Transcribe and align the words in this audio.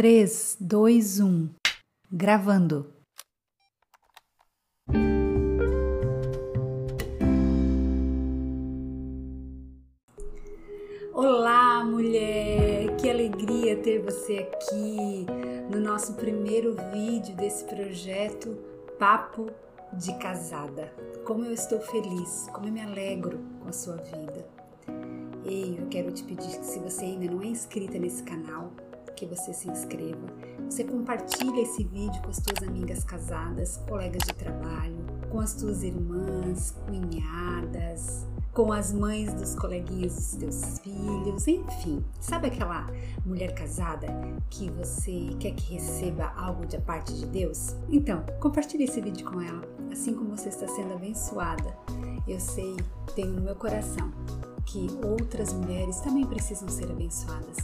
3, 0.00 0.56
2, 0.58 1.20
1. 1.20 1.50
Gravando. 2.10 2.90
Olá, 11.12 11.84
mulher! 11.84 12.96
Que 12.96 13.10
alegria 13.10 13.76
ter 13.76 14.00
você 14.00 14.38
aqui 14.38 15.26
no 15.70 15.78
nosso 15.78 16.14
primeiro 16.14 16.74
vídeo 16.94 17.36
desse 17.36 17.66
projeto 17.66 18.56
Papo 18.98 19.50
de 19.92 20.16
Casada. 20.18 20.90
Como 21.26 21.44
eu 21.44 21.52
estou 21.52 21.78
feliz, 21.78 22.48
como 22.54 22.68
eu 22.68 22.72
me 22.72 22.80
alegro 22.80 23.38
com 23.60 23.68
a 23.68 23.72
sua 23.74 23.96
vida. 23.96 24.48
Ei, 25.44 25.76
eu 25.78 25.88
quero 25.88 26.10
te 26.10 26.24
pedir 26.24 26.58
que 26.58 26.64
se 26.64 26.78
você 26.78 27.04
ainda 27.04 27.30
não 27.30 27.42
é 27.42 27.48
inscrita 27.48 27.98
nesse 27.98 28.22
canal, 28.22 28.72
que 29.16 29.26
você 29.26 29.52
se 29.52 29.68
inscreva. 29.68 30.26
Você 30.64 30.84
compartilha 30.84 31.60
esse 31.60 31.84
vídeo 31.84 32.20
com 32.22 32.30
as 32.30 32.40
tuas 32.40 32.66
amigas 32.66 33.04
casadas, 33.04 33.76
colegas 33.88 34.22
de 34.26 34.34
trabalho, 34.34 34.96
com 35.30 35.40
as 35.40 35.54
tuas 35.54 35.82
irmãs, 35.82 36.74
cunhadas, 36.86 38.26
com 38.52 38.72
as 38.72 38.92
mães 38.92 39.32
dos 39.34 39.54
coleguinhas 39.54 40.14
dos 40.14 40.32
teus 40.36 40.78
filhos, 40.80 41.46
enfim. 41.46 42.04
Sabe 42.20 42.48
aquela 42.48 42.86
mulher 43.24 43.54
casada 43.54 44.06
que 44.48 44.70
você 44.70 45.30
quer 45.38 45.52
que 45.52 45.74
receba 45.74 46.32
algo 46.36 46.66
da 46.66 46.80
parte 46.80 47.12
de 47.14 47.26
Deus? 47.26 47.76
Então, 47.88 48.24
compartilhe 48.40 48.84
esse 48.84 49.00
vídeo 49.00 49.30
com 49.30 49.40
ela, 49.40 49.62
assim 49.92 50.14
como 50.14 50.36
você 50.36 50.48
está 50.48 50.66
sendo 50.68 50.94
abençoada. 50.94 51.76
Eu 52.26 52.40
sei, 52.40 52.76
tenho 53.14 53.32
no 53.32 53.42
meu 53.42 53.56
coração 53.56 54.10
que 54.66 54.88
outras 55.04 55.52
mulheres 55.52 56.00
também 56.00 56.26
precisam 56.26 56.68
ser 56.68 56.90
abençoadas 56.90 57.58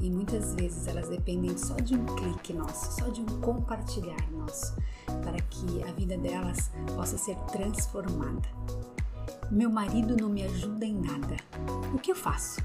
e 0.00 0.10
muitas 0.10 0.54
vezes 0.54 0.86
elas 0.86 1.08
dependem 1.08 1.56
só 1.56 1.74
de 1.74 1.94
um 1.94 2.04
clique 2.16 2.52
nosso, 2.52 2.98
só 2.98 3.08
de 3.08 3.20
um 3.20 3.40
compartilhar 3.40 4.30
nosso, 4.32 4.74
para 5.06 5.40
que 5.42 5.82
a 5.82 5.92
vida 5.92 6.16
delas 6.16 6.70
possa 6.96 7.18
ser 7.18 7.36
transformada. 7.52 8.48
Meu 9.50 9.70
marido 9.70 10.16
não 10.16 10.28
me 10.28 10.44
ajuda 10.44 10.86
em 10.86 10.94
nada. 10.94 11.36
O 11.92 11.98
que 11.98 12.12
eu 12.12 12.16
faço? 12.16 12.60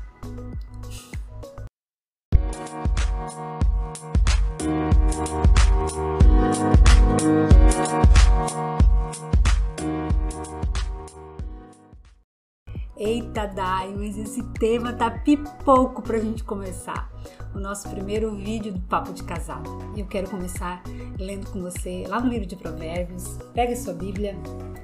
Eita, 13.36 13.47
Dai, 13.47 13.94
mas 13.94 14.17
esse 14.17 14.41
tema 14.58 14.94
tá 14.94 15.11
pipoco 15.11 16.02
pra 16.02 16.17
gente 16.19 16.41
começar 16.41 17.11
o 17.53 17.59
nosso 17.59 17.89
primeiro 17.89 18.33
vídeo 18.33 18.72
do 18.72 18.80
Papo 18.80 19.11
de 19.11 19.23
Casado. 19.23 19.69
E 19.94 20.00
eu 20.00 20.08
quero 20.08 20.30
começar 20.30 20.81
lendo 21.19 21.52
com 21.52 21.61
você 21.61 22.05
lá 22.08 22.22
no 22.22 22.30
livro 22.30 22.45
de 22.45 22.55
Provérbios. 22.55 23.38
Pega 23.53 23.75
sua 23.75 23.92
Bíblia, 23.94 24.38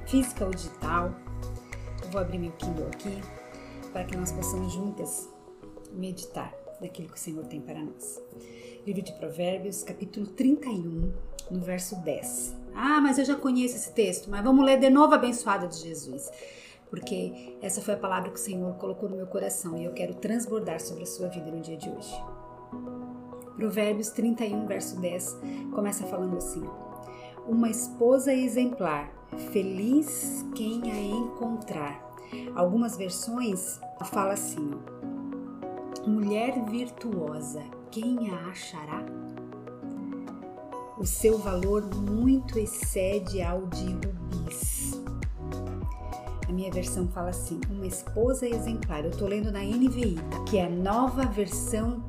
física 0.06 0.44
ou 0.44 0.50
digital. 0.50 1.14
Eu 2.02 2.10
vou 2.10 2.20
abrir 2.20 2.38
meu 2.38 2.52
Kindle 2.52 2.88
aqui 2.88 3.22
para 3.90 4.04
que 4.04 4.18
nós 4.18 4.30
possamos 4.30 4.70
juntas 4.70 5.30
meditar 5.90 6.52
daquilo 6.78 7.08
que 7.08 7.16
o 7.16 7.18
Senhor 7.18 7.46
tem 7.46 7.58
para 7.58 7.80
nós. 7.80 8.20
Livro 8.86 9.00
de 9.00 9.14
Provérbios, 9.14 9.82
capítulo 9.82 10.26
31, 10.26 11.10
no 11.50 11.60
verso 11.62 11.96
10. 12.02 12.54
Ah, 12.74 13.00
mas 13.00 13.18
eu 13.18 13.24
já 13.24 13.34
conheço 13.34 13.76
esse 13.76 13.92
texto, 13.92 14.28
mas 14.28 14.44
vamos 14.44 14.62
ler 14.62 14.78
de 14.78 14.90
novo 14.90 15.14
abençoada 15.14 15.66
de 15.66 15.78
Jesus 15.78 16.30
porque 16.92 17.56
essa 17.62 17.80
foi 17.80 17.94
a 17.94 17.96
palavra 17.96 18.28
que 18.28 18.38
o 18.38 18.42
Senhor 18.42 18.74
colocou 18.74 19.08
no 19.08 19.16
meu 19.16 19.26
coração 19.26 19.78
e 19.78 19.84
eu 19.86 19.94
quero 19.94 20.12
transbordar 20.12 20.78
sobre 20.78 21.04
a 21.04 21.06
sua 21.06 21.26
vida 21.28 21.50
no 21.50 21.62
dia 21.62 21.78
de 21.78 21.88
hoje. 21.88 22.14
Provérbios 23.56 24.10
31, 24.10 24.66
verso 24.66 25.00
10 25.00 25.38
começa 25.72 26.04
falando 26.04 26.36
assim: 26.36 26.62
Uma 27.48 27.70
esposa 27.70 28.34
exemplar, 28.34 29.10
feliz 29.52 30.44
quem 30.54 30.92
a 30.92 31.00
encontrar. 31.00 31.98
Algumas 32.54 32.94
versões 32.94 33.80
fala 34.04 34.34
assim: 34.34 34.72
Mulher 36.06 36.62
virtuosa, 36.66 37.62
quem 37.90 38.28
a 38.30 38.50
achará? 38.50 39.02
O 40.98 41.06
seu 41.06 41.38
valor 41.38 41.88
muito 41.94 42.58
excede 42.58 43.40
ao 43.40 43.66
de. 43.66 44.21
Minha 46.52 46.70
versão 46.70 47.08
fala 47.08 47.30
assim: 47.30 47.58
uma 47.70 47.86
esposa 47.86 48.46
exemplar. 48.46 49.04
Eu 49.04 49.10
estou 49.10 49.26
lendo 49.26 49.50
na 49.50 49.60
NVI, 49.60 50.16
que 50.48 50.58
é 50.58 50.66
a 50.66 50.70
nova 50.70 51.24
versão 51.24 52.04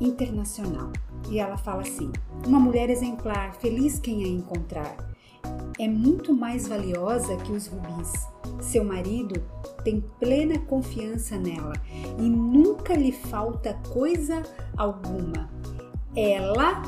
internacional. 0.00 0.90
E 1.28 1.38
ela 1.38 1.58
fala 1.58 1.82
assim: 1.82 2.10
uma 2.46 2.58
mulher 2.58 2.88
exemplar, 2.88 3.54
feliz 3.54 3.98
quem 3.98 4.24
a 4.24 4.28
encontrar, 4.28 4.96
é 5.78 5.86
muito 5.86 6.32
mais 6.32 6.66
valiosa 6.66 7.36
que 7.36 7.52
os 7.52 7.66
rubis. 7.66 8.12
Seu 8.60 8.82
marido 8.84 9.42
tem 9.84 10.00
plena 10.18 10.58
confiança 10.60 11.36
nela 11.36 11.74
e 12.18 12.22
nunca 12.22 12.94
lhe 12.94 13.12
falta 13.12 13.74
coisa 13.92 14.42
alguma. 14.76 15.50
Ela, 16.16 16.80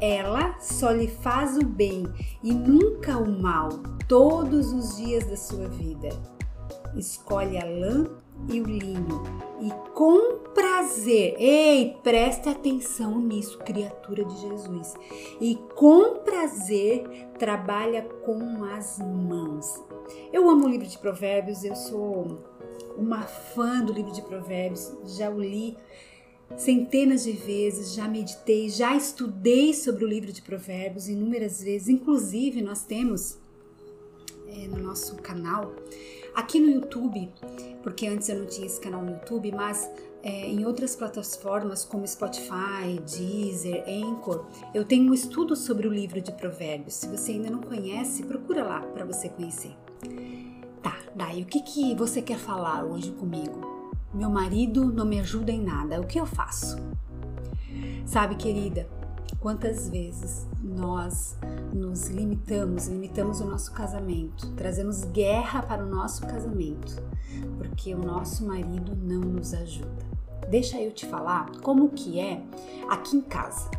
ela 0.00 0.58
só 0.58 0.90
lhe 0.90 1.06
faz 1.06 1.56
o 1.56 1.64
bem 1.64 2.04
e 2.42 2.52
nunca 2.52 3.18
o 3.18 3.30
mal 3.40 3.68
todos 4.08 4.72
os 4.72 4.96
dias 4.96 5.26
da 5.26 5.36
sua 5.36 5.68
vida 5.68 6.08
escolhe 6.96 7.58
a 7.58 7.64
lã 7.64 8.06
e 8.48 8.60
o 8.60 8.64
linho. 8.64 9.22
E 9.60 9.70
com 9.92 10.38
prazer, 10.54 11.34
ei, 11.38 11.96
preste 12.02 12.48
atenção 12.48 13.20
nisso, 13.20 13.58
criatura 13.58 14.24
de 14.24 14.40
Jesus, 14.40 14.94
e 15.40 15.56
com 15.76 16.20
prazer 16.24 17.28
trabalha 17.38 18.02
com 18.24 18.64
as 18.64 18.98
mãos. 18.98 19.82
Eu 20.32 20.48
amo 20.48 20.66
o 20.66 20.68
livro 20.68 20.86
de 20.86 20.98
Provérbios, 20.98 21.62
eu 21.62 21.76
sou 21.76 22.42
uma 22.96 23.22
fã 23.22 23.84
do 23.84 23.92
livro 23.92 24.12
de 24.12 24.22
Provérbios, 24.22 24.92
já 25.16 25.30
o 25.30 25.40
li 25.40 25.76
centenas 26.56 27.24
de 27.24 27.32
vezes, 27.32 27.94
já 27.94 28.08
meditei, 28.08 28.68
já 28.68 28.96
estudei 28.96 29.72
sobre 29.72 30.04
o 30.04 30.08
livro 30.08 30.32
de 30.32 30.42
Provérbios 30.42 31.08
inúmeras 31.08 31.62
vezes, 31.62 31.88
inclusive 31.88 32.60
nós 32.60 32.84
temos 32.84 33.38
é, 34.48 34.66
no 34.66 34.78
nosso 34.78 35.16
canal 35.16 35.72
Aqui 36.34 36.60
no 36.60 36.70
YouTube, 36.70 37.32
porque 37.82 38.06
antes 38.06 38.28
eu 38.28 38.38
não 38.38 38.46
tinha 38.46 38.66
esse 38.66 38.80
canal 38.80 39.02
no 39.02 39.12
YouTube, 39.12 39.52
mas 39.52 39.90
é, 40.22 40.46
em 40.46 40.64
outras 40.64 40.94
plataformas 40.94 41.84
como 41.84 42.06
Spotify, 42.06 43.00
Deezer, 43.06 43.84
Anchor, 43.88 44.46
eu 44.74 44.84
tenho 44.84 45.10
um 45.10 45.14
estudo 45.14 45.56
sobre 45.56 45.88
o 45.88 45.92
livro 45.92 46.20
de 46.20 46.32
Provérbios. 46.32 46.94
Se 46.94 47.06
você 47.06 47.32
ainda 47.32 47.50
não 47.50 47.60
conhece, 47.60 48.22
procura 48.22 48.62
lá 48.64 48.80
para 48.80 49.04
você 49.04 49.28
conhecer. 49.28 49.76
Tá, 50.82 50.96
daí 51.14 51.42
o 51.42 51.46
que, 51.46 51.60
que 51.60 51.94
você 51.94 52.22
quer 52.22 52.38
falar 52.38 52.84
hoje 52.84 53.10
comigo? 53.12 53.80
Meu 54.12 54.30
marido 54.30 54.92
não 54.92 55.04
me 55.04 55.20
ajuda 55.20 55.52
em 55.52 55.62
nada, 55.62 56.00
o 56.00 56.06
que 56.06 56.18
eu 56.18 56.26
faço? 56.26 56.76
Sabe, 58.04 58.34
querida, 58.34 58.88
Quantas 59.38 59.88
vezes 59.88 60.46
nós 60.62 61.36
nos 61.72 62.08
limitamos, 62.08 62.88
limitamos 62.88 63.40
o 63.40 63.44
nosso 63.44 63.72
casamento, 63.72 64.48
trazemos 64.52 65.04
guerra 65.04 65.62
para 65.62 65.84
o 65.84 65.88
nosso 65.88 66.26
casamento, 66.26 67.02
porque 67.56 67.94
o 67.94 67.98
nosso 67.98 68.46
marido 68.46 68.94
não 68.96 69.20
nos 69.20 69.54
ajuda. 69.54 70.10
Deixa 70.50 70.80
eu 70.80 70.92
te 70.92 71.06
falar 71.06 71.50
como 71.62 71.90
que 71.90 72.18
é 72.18 72.42
aqui 72.88 73.16
em 73.16 73.20
casa. 73.20 73.70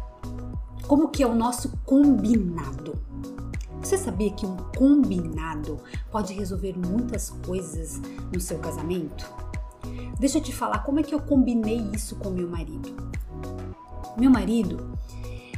Como 0.87 1.09
que 1.09 1.21
é 1.21 1.27
o 1.27 1.35
nosso 1.35 1.77
combinado? 1.85 2.95
Você 3.81 3.97
sabia 3.97 4.31
que 4.31 4.45
um 4.45 4.57
combinado 4.77 5.79
pode 6.11 6.33
resolver 6.33 6.77
muitas 6.77 7.29
coisas 7.45 7.99
no 8.31 8.39
seu 8.39 8.57
casamento? 8.59 9.29
Deixa 10.19 10.37
eu 10.37 10.43
te 10.43 10.53
falar 10.53 10.79
como 10.79 10.99
é 10.99 11.03
que 11.03 11.13
eu 11.13 11.21
combinei 11.21 11.79
isso 11.93 12.15
com 12.15 12.29
meu 12.29 12.47
marido. 12.47 12.95
Meu 14.17 14.29
marido, 14.29 14.97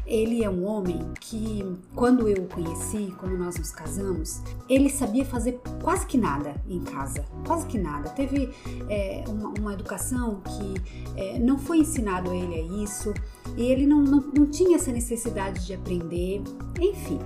ele 0.05 0.43
é 0.43 0.49
um 0.49 0.65
homem 0.65 0.99
que, 1.19 1.63
quando 1.95 2.27
eu 2.27 2.43
o 2.43 2.47
conheci, 2.47 3.13
quando 3.19 3.37
nós 3.37 3.57
nos 3.57 3.71
casamos, 3.71 4.41
ele 4.67 4.89
sabia 4.89 5.23
fazer 5.23 5.61
quase 5.81 6.05
que 6.05 6.17
nada 6.17 6.55
em 6.67 6.81
casa, 6.81 7.25
quase 7.45 7.65
que 7.67 7.77
nada. 7.77 8.09
Teve 8.09 8.53
é, 8.89 9.23
uma, 9.27 9.53
uma, 9.57 9.73
educação 9.73 10.41
que 10.41 11.19
é, 11.19 11.39
não 11.39 11.57
foi 11.57 11.79
ensinado 11.79 12.31
a 12.31 12.35
ele 12.35 12.55
a 12.55 12.83
isso, 12.83 13.13
e 13.55 13.63
ele 13.63 13.87
não, 13.87 14.01
não, 14.01 14.19
não 14.19 14.45
tinha 14.45 14.75
essa 14.75 14.91
necessidade 14.91 15.65
de 15.65 15.73
aprender, 15.73 16.41
enfim. 16.79 17.19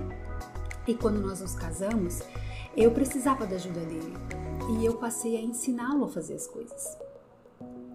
E 0.86 0.94
quando 0.94 1.20
nós 1.20 1.40
nos 1.40 1.54
casamos, 1.54 2.20
eu 2.76 2.92
precisava 2.92 3.44
da 3.44 3.56
ajuda 3.56 3.80
dele 3.80 4.14
e 4.70 4.84
eu 4.84 4.94
passei 4.94 5.36
a 5.36 5.40
ensiná-lo 5.40 6.04
a 6.04 6.08
fazer 6.08 6.34
as 6.34 6.46
coisas. 6.46 6.96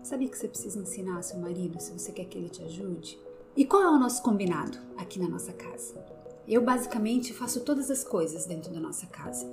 Sabia 0.03 0.27
que 0.27 0.37
você 0.37 0.47
precisa 0.47 0.79
ensinar 0.79 1.21
seu 1.21 1.39
marido 1.39 1.79
se 1.79 1.91
você 1.91 2.11
quer 2.11 2.25
que 2.25 2.37
ele 2.37 2.49
te 2.49 2.61
ajude? 2.63 3.17
E 3.55 3.65
qual 3.65 3.83
é 3.83 3.89
o 3.89 3.99
nosso 3.99 4.23
combinado 4.23 4.79
aqui 4.97 5.19
na 5.19 5.29
nossa 5.29 5.53
casa? 5.53 5.93
Eu 6.47 6.63
basicamente 6.63 7.31
faço 7.33 7.59
todas 7.61 7.91
as 7.91 8.03
coisas 8.03 8.47
dentro 8.47 8.73
da 8.73 8.79
nossa 8.79 9.05
casa. 9.05 9.45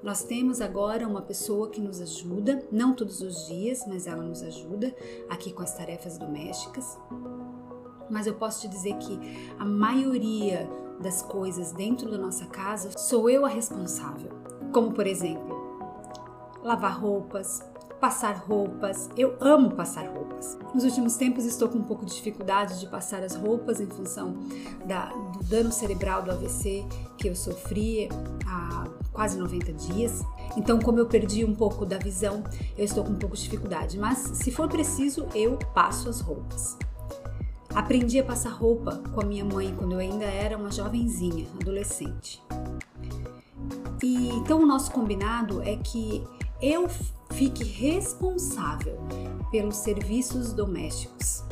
Nós 0.00 0.22
temos 0.22 0.60
agora 0.60 1.08
uma 1.08 1.22
pessoa 1.22 1.68
que 1.68 1.80
nos 1.80 2.00
ajuda, 2.00 2.64
não 2.70 2.94
todos 2.94 3.20
os 3.20 3.48
dias, 3.48 3.84
mas 3.84 4.06
ela 4.06 4.22
nos 4.22 4.44
ajuda 4.44 4.94
aqui 5.28 5.52
com 5.52 5.62
as 5.62 5.76
tarefas 5.76 6.16
domésticas. 6.16 6.96
mas 8.08 8.28
eu 8.28 8.34
posso 8.34 8.60
te 8.60 8.68
dizer 8.68 8.96
que 8.98 9.18
a 9.58 9.64
maioria 9.64 10.70
das 11.00 11.20
coisas 11.20 11.72
dentro 11.72 12.08
da 12.08 12.16
nossa 12.16 12.46
casa 12.46 12.96
sou 12.96 13.28
eu 13.28 13.44
a 13.44 13.48
responsável. 13.48 14.30
Como 14.72 14.92
por 14.92 15.06
exemplo, 15.06 15.56
lavar 16.62 16.98
roupas, 17.00 17.60
passar 18.00 18.36
roupas. 18.36 19.08
Eu 19.16 19.36
amo 19.40 19.72
passar 19.72 20.06
roupas. 20.06 20.58
Nos 20.74 20.84
últimos 20.84 21.16
tempos 21.16 21.44
estou 21.44 21.68
com 21.68 21.78
um 21.78 21.82
pouco 21.82 22.04
de 22.04 22.14
dificuldade 22.14 22.78
de 22.78 22.86
passar 22.86 23.22
as 23.22 23.34
roupas 23.34 23.80
em 23.80 23.86
função 23.86 24.36
da, 24.86 25.06
do 25.06 25.44
dano 25.44 25.72
cerebral 25.72 26.22
do 26.22 26.30
AVC 26.30 26.84
que 27.16 27.28
eu 27.28 27.34
sofri 27.34 28.08
há 28.46 28.86
quase 29.12 29.36
90 29.36 29.72
dias. 29.72 30.22
Então, 30.56 30.78
como 30.78 30.98
eu 30.98 31.06
perdi 31.06 31.44
um 31.44 31.54
pouco 31.54 31.84
da 31.84 31.98
visão, 31.98 32.42
eu 32.76 32.84
estou 32.84 33.04
com 33.04 33.10
um 33.10 33.18
pouco 33.18 33.36
de 33.36 33.42
dificuldade. 33.42 33.98
Mas, 33.98 34.18
se 34.18 34.50
for 34.50 34.68
preciso, 34.68 35.26
eu 35.34 35.58
passo 35.74 36.08
as 36.08 36.20
roupas. 36.20 36.76
Aprendi 37.74 38.18
a 38.18 38.24
passar 38.24 38.50
roupa 38.50 39.02
com 39.12 39.20
a 39.20 39.24
minha 39.24 39.44
mãe 39.44 39.74
quando 39.76 39.92
eu 39.92 39.98
ainda 39.98 40.24
era 40.24 40.56
uma 40.56 40.70
jovenzinha, 40.70 41.46
adolescente. 41.60 42.42
E 44.02 44.28
então 44.30 44.62
o 44.62 44.66
nosso 44.66 44.90
combinado 44.90 45.62
é 45.62 45.76
que 45.76 46.24
eu 46.62 46.88
fique 47.38 47.62
responsável 47.62 48.98
pelos 49.48 49.76
serviços 49.76 50.52
domésticos, 50.52 51.44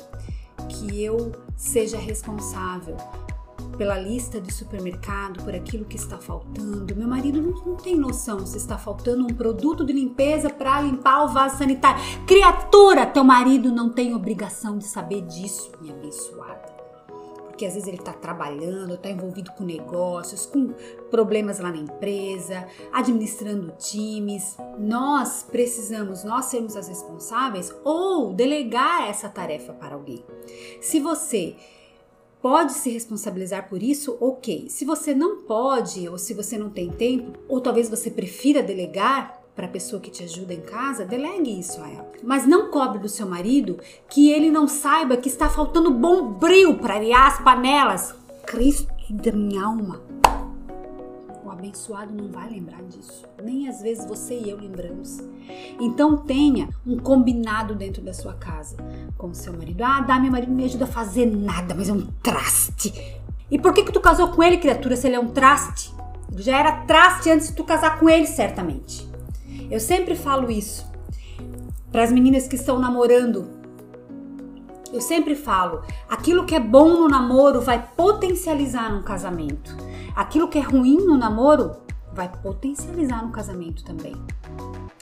que 0.69 1.03
eu 1.03 1.31
seja 1.57 1.97
responsável 1.97 2.97
pela 3.79 3.97
lista 3.97 4.41
de 4.41 4.53
supermercado, 4.53 5.45
por 5.45 5.55
aquilo 5.55 5.85
que 5.85 5.97
está 5.97 6.19
faltando. 6.19 6.97
Meu 6.97 7.07
marido 7.07 7.41
não, 7.41 7.53
não 7.65 7.77
tem 7.77 7.95
noção 7.95 8.45
se 8.45 8.57
está 8.57 8.77
faltando 8.77 9.25
um 9.25 9.35
produto 9.35 9.85
de 9.85 9.93
limpeza 9.93 10.51
para 10.51 10.81
limpar 10.81 11.25
o 11.25 11.29
vaso 11.29 11.59
sanitário. 11.59 12.03
Criatura, 12.27 13.07
teu 13.07 13.23
marido 13.23 13.71
não 13.71 13.91
tem 13.91 14.13
obrigação 14.13 14.79
de 14.79 14.85
saber 14.85 15.23
disso, 15.23 15.71
minha 15.81 15.95
abençoada 15.95 16.76
porque 17.57 17.65
às 17.65 17.73
vezes 17.73 17.89
ele 17.89 17.97
está 17.97 18.13
trabalhando, 18.13 18.95
está 18.95 19.09
envolvido 19.09 19.51
com 19.53 19.65
negócios, 19.65 20.45
com 20.45 20.75
problemas 21.11 21.59
lá 21.59 21.71
na 21.71 21.79
empresa, 21.79 22.69
administrando 22.93 23.73
times. 23.79 24.59
Nós 24.79 25.43
precisamos, 25.43 26.23
nós 26.23 26.45
sermos 26.45 26.77
as 26.77 26.87
responsáveis 26.87 27.75
ou 27.83 28.35
delegar 28.35 29.09
essa 29.09 29.27
tarefa 29.31 29.73
para 29.73 29.95
alguém. 29.95 30.23
Se 30.83 31.01
você 31.01 31.57
pode 32.43 32.75
se 32.75 32.91
responsabilizar 32.91 33.71
por 33.71 33.83
isso, 33.83 34.19
ok. 34.21 34.69
Se 34.69 34.85
você 34.85 35.15
não 35.15 35.43
pode, 35.45 36.07
ou 36.11 36.19
se 36.19 36.35
você 36.35 36.59
não 36.59 36.69
tem 36.69 36.91
tempo, 36.91 37.39
ou 37.49 37.59
talvez 37.59 37.89
você 37.89 38.11
prefira 38.11 38.63
delegar, 38.63 39.43
para 39.57 39.65
a 39.65 39.71
pessoa 39.71 40.03
que 40.03 40.11
te 40.11 40.23
ajuda 40.23 40.53
em 40.53 40.61
casa, 40.61 41.07
delegue 41.07 41.59
isso 41.59 41.81
a 41.81 41.89
ela. 41.89 42.13
Mas 42.23 42.47
não 42.47 42.71
cobre 42.71 42.99
do 42.99 43.09
seu 43.09 43.27
marido 43.27 43.79
que 44.07 44.31
ele 44.31 44.51
não 44.51 44.69
saiba 44.69 45.17
que 45.17 45.31
está 45.31 45.49
faltando 45.49 45.91
bombril 45.91 46.77
para 46.77 46.97
arear 46.97 47.27
as 47.27 47.43
panelas. 47.43 48.15
Cristo 48.45 48.95
da 49.09 49.33
minha 49.33 49.65
alma. 49.65 50.03
O 51.43 51.51
abençoado 51.51 52.13
não 52.13 52.29
vai 52.29 52.51
lembrar 52.51 52.83
disso. 52.83 53.25
Nem 53.43 53.67
às 53.67 53.81
vezes 53.81 54.05
você 54.05 54.39
e 54.39 54.51
eu 54.51 54.59
lembramos. 54.59 55.21
Então 55.81 56.19
tenha 56.19 56.69
um 56.87 56.99
combinado 56.99 57.75
dentro 57.75 58.03
da 58.03 58.13
sua 58.13 58.35
casa 58.35 58.77
com 59.17 59.29
o 59.29 59.35
seu 59.35 59.55
marido. 59.55 59.83
Ah, 59.83 60.03
dá, 60.03 60.19
meu 60.19 60.31
marido 60.31 60.51
não 60.51 60.57
me 60.57 60.65
ajuda 60.65 60.85
a 60.85 60.89
fazer 60.89 61.25
nada, 61.25 61.75
mas 61.75 61.89
é 61.89 61.93
um 61.95 62.07
traste. 62.23 62.93
E 63.51 63.59
por 63.59 63.73
que 63.73 63.85
que 63.85 63.93
tu 63.93 64.01
casou 64.01 64.29
com 64.29 64.43
ele, 64.43 64.59
criatura, 64.59 64.97
se 64.97 65.07
ele 65.07 65.17
é 65.17 65.21
um 65.21 65.29
traste? 65.29 65.95
Já 66.37 66.59
era 66.59 66.85
traste 66.85 67.31
antes 67.31 67.49
de 67.49 67.55
tu 67.55 67.65
casar 67.65 67.99
com 67.99 68.11
ele, 68.11 68.27
certamente. 68.27 69.16
Eu 69.71 69.81
sempre 69.81 70.15
falo 70.15 70.51
isso 70.51 70.91
para 71.91 72.05
as 72.05 72.13
meninas 72.13 72.47
que 72.47 72.57
estão 72.57 72.79
namorando. 72.79 73.49
Eu 74.93 75.01
sempre 75.01 75.35
falo, 75.35 75.83
aquilo 76.09 76.47
que 76.47 76.55
é 76.55 76.61
bom 76.61 77.01
no 77.01 77.09
namoro 77.09 77.61
vai 77.61 77.87
potencializar 77.97 78.93
no 78.93 79.03
casamento. 79.03 79.77
Aquilo 80.15 80.49
que 80.49 80.59
é 80.59 80.63
ruim 80.63 80.99
no 80.99 81.17
namoro 81.17 81.73
vai 82.13 82.31
potencializar 82.43 83.25
no 83.25 83.31
casamento 83.31 83.85
também. 83.85 84.15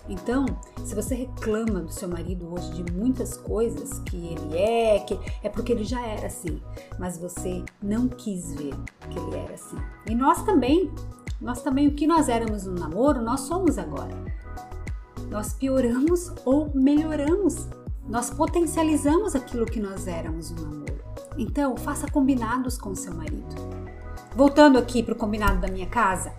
Então, 0.09 0.45
se 0.85 0.95
você 0.95 1.15
reclama 1.15 1.81
do 1.81 1.93
seu 1.93 2.09
marido 2.09 2.53
hoje 2.53 2.71
de 2.73 2.93
muitas 2.93 3.37
coisas 3.37 3.99
que 4.01 4.17
ele 4.17 4.59
é, 4.59 4.99
que 4.99 5.19
é 5.43 5.49
porque 5.49 5.73
ele 5.73 5.85
já 5.85 6.05
era 6.05 6.27
assim, 6.27 6.61
mas 6.99 7.17
você 7.17 7.65
não 7.83 8.09
quis 8.09 8.55
ver 8.55 8.75
que 9.09 9.19
ele 9.19 9.37
era 9.37 9.55
assim. 9.55 9.79
E 10.07 10.15
nós 10.15 10.43
também, 10.43 10.91
nós 11.41 11.63
também 11.63 11.89
o 11.89 11.95
que 11.95 12.07
nós 12.07 12.29
éramos 12.29 12.65
no 12.65 12.75
namoro, 12.75 13.23
nós 13.23 13.41
somos 13.41 13.79
agora. 13.79 14.15
Nós 15.29 15.53
pioramos 15.53 16.33
ou 16.45 16.71
melhoramos. 16.75 17.67
Nós 18.09 18.31
potencializamos 18.31 19.35
aquilo 19.35 19.67
que 19.67 19.81
nós 19.81 20.07
éramos 20.07 20.51
no 20.51 20.63
namoro. 20.63 21.05
Então, 21.37 21.77
faça 21.77 22.11
combinados 22.11 22.79
com 22.79 22.95
seu 22.95 23.13
marido. 23.15 23.55
Voltando 24.37 24.79
aqui 24.79 25.03
para 25.03 25.15
o 25.15 25.17
combinado 25.17 25.61
da 25.61 25.69
minha 25.69 25.87
casa, 25.87 26.33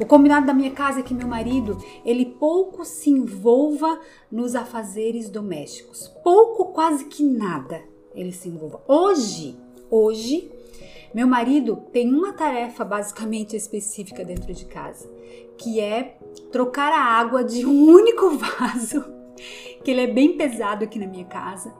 o 0.00 0.06
combinado 0.06 0.46
da 0.46 0.54
minha 0.54 0.70
casa 0.70 1.00
é 1.00 1.02
que 1.02 1.14
meu 1.14 1.26
marido, 1.26 1.76
ele 2.04 2.24
pouco 2.24 2.84
se 2.84 3.10
envolva 3.10 4.00
nos 4.30 4.54
afazeres 4.54 5.28
domésticos. 5.28 6.08
Pouco, 6.22 6.66
quase 6.66 7.06
que 7.06 7.22
nada 7.22 7.82
ele 8.14 8.32
se 8.32 8.48
envolva. 8.48 8.80
Hoje, 8.86 9.56
hoje, 9.90 10.50
meu 11.14 11.26
marido 11.26 11.76
tem 11.92 12.12
uma 12.12 12.32
tarefa 12.32 12.84
basicamente 12.84 13.56
específica 13.56 14.24
dentro 14.24 14.52
de 14.52 14.64
casa, 14.66 15.08
que 15.56 15.80
é 15.80 16.18
trocar 16.52 16.92
a 16.92 17.02
água 17.02 17.42
de 17.42 17.64
um 17.66 17.84
único 17.86 18.30
vaso 18.38 19.18
que 19.84 19.90
ele 19.90 20.00
é 20.00 20.06
bem 20.06 20.36
pesado 20.36 20.84
aqui 20.84 20.98
na 20.98 21.06
minha 21.06 21.24
casa 21.24 21.72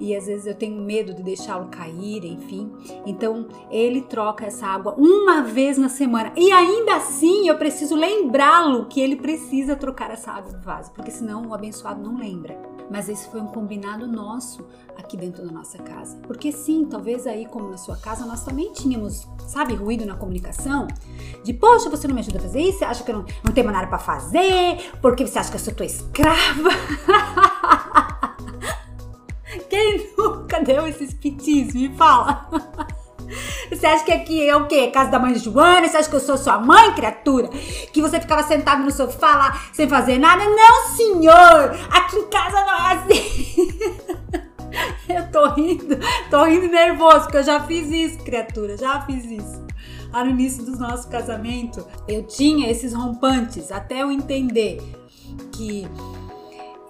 e 0.00 0.14
às 0.14 0.26
vezes 0.26 0.46
eu 0.46 0.54
tenho 0.54 0.80
medo 0.80 1.14
de 1.14 1.22
deixá-lo 1.22 1.68
cair, 1.68 2.24
enfim. 2.24 2.70
Então 3.06 3.48
ele 3.70 4.02
troca 4.02 4.44
essa 4.44 4.66
água 4.66 4.94
uma 4.98 5.42
vez 5.42 5.78
na 5.78 5.88
semana 5.88 6.32
e 6.36 6.50
ainda 6.50 6.96
assim 6.96 7.48
eu 7.48 7.56
preciso 7.56 7.94
lembrá-lo 7.94 8.86
que 8.86 9.00
ele 9.00 9.16
precisa 9.16 9.76
trocar 9.76 10.10
essa 10.10 10.32
água 10.32 10.52
do 10.52 10.60
vaso, 10.60 10.92
porque 10.92 11.10
senão 11.10 11.46
o 11.46 11.54
abençoado 11.54 12.02
não 12.02 12.18
lembra. 12.18 12.75
Mas 12.90 13.08
esse 13.08 13.28
foi 13.28 13.40
um 13.40 13.46
combinado 13.46 14.06
nosso 14.06 14.66
aqui 14.96 15.16
dentro 15.16 15.44
da 15.44 15.52
nossa 15.52 15.78
casa. 15.78 16.16
Porque 16.26 16.52
sim, 16.52 16.86
talvez 16.86 17.26
aí 17.26 17.46
como 17.46 17.70
na 17.70 17.76
sua 17.76 17.96
casa 17.96 18.24
nós 18.24 18.44
também 18.44 18.72
tínhamos, 18.72 19.26
sabe, 19.46 19.74
ruído 19.74 20.06
na 20.06 20.14
comunicação 20.14 20.86
de 21.44 21.52
poxa, 21.52 21.90
você 21.90 22.06
não 22.08 22.14
me 22.14 22.20
ajuda 22.20 22.38
a 22.38 22.42
fazer 22.42 22.60
isso, 22.60 22.78
você 22.78 22.84
acha 22.84 23.04
que 23.04 23.10
eu 23.10 23.16
não, 23.16 23.24
não 23.44 23.52
tenho 23.52 23.70
nada 23.70 23.86
para 23.86 23.98
fazer, 23.98 24.92
porque 25.00 25.26
você 25.26 25.38
acha 25.38 25.50
que 25.50 25.56
eu 25.56 25.60
sou 25.60 25.74
tua 25.74 25.86
escrava. 25.86 26.70
Quem 29.68 30.14
nunca 30.16 30.60
deu 30.60 30.86
esses 30.86 31.12
pitis? 31.14 31.74
Me 31.74 31.94
fala. 31.96 32.48
Você 33.86 33.90
acha 33.90 34.04
que 34.04 34.12
aqui 34.12 34.48
é 34.48 34.56
o 34.56 34.66
quê? 34.66 34.88
Casa 34.88 35.12
da 35.12 35.18
mãe 35.20 35.38
Joana? 35.38 35.86
Você 35.86 35.96
acha 35.96 36.10
que 36.10 36.16
eu 36.16 36.20
sou 36.20 36.36
sua 36.36 36.58
mãe, 36.58 36.92
criatura? 36.92 37.46
Que 37.92 38.02
você 38.02 38.18
ficava 38.18 38.42
sentado 38.42 38.82
no 38.82 38.90
sofá 38.90 39.36
lá 39.36 39.62
sem 39.72 39.88
fazer 39.88 40.18
nada? 40.18 40.44
Não, 40.44 40.88
senhor! 40.96 41.70
Aqui 41.92 42.16
em 42.16 42.28
casa 42.28 42.64
não 42.64 42.74
é 42.74 42.94
assim. 42.94 43.78
Eu 45.08 45.30
tô 45.30 45.50
rindo, 45.50 45.96
tô 46.28 46.44
rindo 46.44 46.66
nervoso, 46.66 47.20
porque 47.20 47.36
eu 47.38 47.42
já 47.44 47.60
fiz 47.60 47.88
isso, 47.90 48.18
criatura, 48.18 48.76
já 48.76 49.00
fiz 49.02 49.24
isso. 49.24 49.64
Lá 50.12 50.24
no 50.24 50.30
início 50.30 50.64
do 50.64 50.76
nosso 50.76 51.08
casamento, 51.08 51.86
eu 52.08 52.24
tinha 52.24 52.68
esses 52.68 52.92
rompantes 52.92 53.70
até 53.70 54.02
eu 54.02 54.10
entender 54.10 54.82
que 55.52 55.88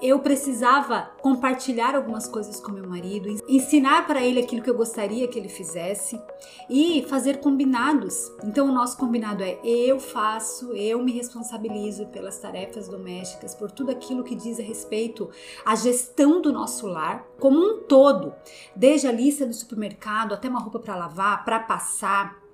eu 0.07 0.21
precisava 0.21 1.11
compartilhar 1.21 1.95
algumas 1.95 2.29
coisas 2.29 2.61
com 2.61 2.73
meu 2.73 2.89
marido, 2.89 3.29
ensinar 3.49 4.07
para 4.07 4.23
ele 4.23 4.41
aquilo 4.41 4.63
que 4.63 4.71
eu 4.71 4.77
gostaria 4.77 5.27
que 5.27 5.39
ele 5.39 5.49
fizesse 5.49 6.21
e 6.69 7.05
fazer 7.09 7.39
combinados. 7.39 8.31
Então, 8.45 8.69
o 8.69 8.73
nosso 8.73 8.97
combinado 8.97 9.43
é: 9.43 9.59
eu 9.65 9.99
faço, 9.99 10.73
eu 10.73 11.03
me 11.03 11.13
responsabilizo 11.13 12.07
pelas 12.07 12.39
tarefas 12.39 12.89
domésticas, 12.89 13.55
por 13.55 13.71
tudo 13.71 13.91
aquilo 13.91 14.25
que 14.25 14.35
diz 14.35 14.61
a 14.61 14.63
respeito 14.63 15.29
à 15.65 15.75
gestão 15.75 16.41
do 16.41 16.53
nosso 16.53 16.87
lar 16.87 17.27
como 17.39 17.59
um 17.59 17.83
todo, 17.83 18.33
desde 18.75 19.07
a 19.07 19.13
lista 19.13 19.45
do 19.45 19.55
supermercado 19.55 20.35
até 20.35 20.49
uma 20.49 20.61
roupa 20.61 20.79
para 20.79 20.97
lavar, 20.97 21.45
para 21.45 21.61
passar 21.61 22.47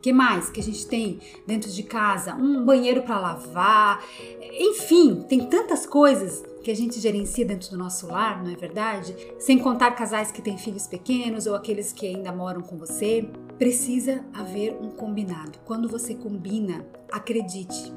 que 0.00 0.12
mais 0.12 0.48
que 0.48 0.60
a 0.60 0.62
gente 0.62 0.86
tem 0.86 1.18
dentro 1.46 1.70
de 1.70 1.82
casa? 1.82 2.34
Um 2.34 2.64
banheiro 2.64 3.02
para 3.02 3.18
lavar. 3.18 4.04
Enfim, 4.52 5.24
tem 5.28 5.46
tantas 5.48 5.86
coisas 5.86 6.44
que 6.66 6.70
a 6.72 6.74
gente 6.74 6.98
gerencia 6.98 7.46
dentro 7.46 7.70
do 7.70 7.78
nosso 7.78 8.08
lar, 8.08 8.42
não 8.42 8.50
é 8.50 8.56
verdade? 8.56 9.14
Sem 9.38 9.56
contar 9.56 9.92
casais 9.92 10.32
que 10.32 10.42
têm 10.42 10.58
filhos 10.58 10.88
pequenos 10.88 11.46
ou 11.46 11.54
aqueles 11.54 11.92
que 11.92 12.04
ainda 12.04 12.32
moram 12.32 12.60
com 12.60 12.76
você. 12.76 13.30
Precisa 13.56 14.24
haver 14.34 14.76
um 14.82 14.90
combinado. 14.90 15.60
Quando 15.64 15.88
você 15.88 16.12
combina, 16.12 16.84
acredite, 17.12 17.92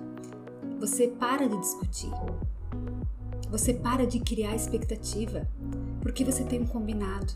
você 0.80 1.08
para 1.08 1.50
de 1.50 1.60
discutir. 1.60 2.12
Você 3.50 3.74
para 3.74 4.06
de 4.06 4.20
criar 4.20 4.56
expectativa, 4.56 5.50
porque 6.00 6.24
você 6.24 6.44
tem 6.44 6.62
um 6.62 6.68
combinado. 6.68 7.34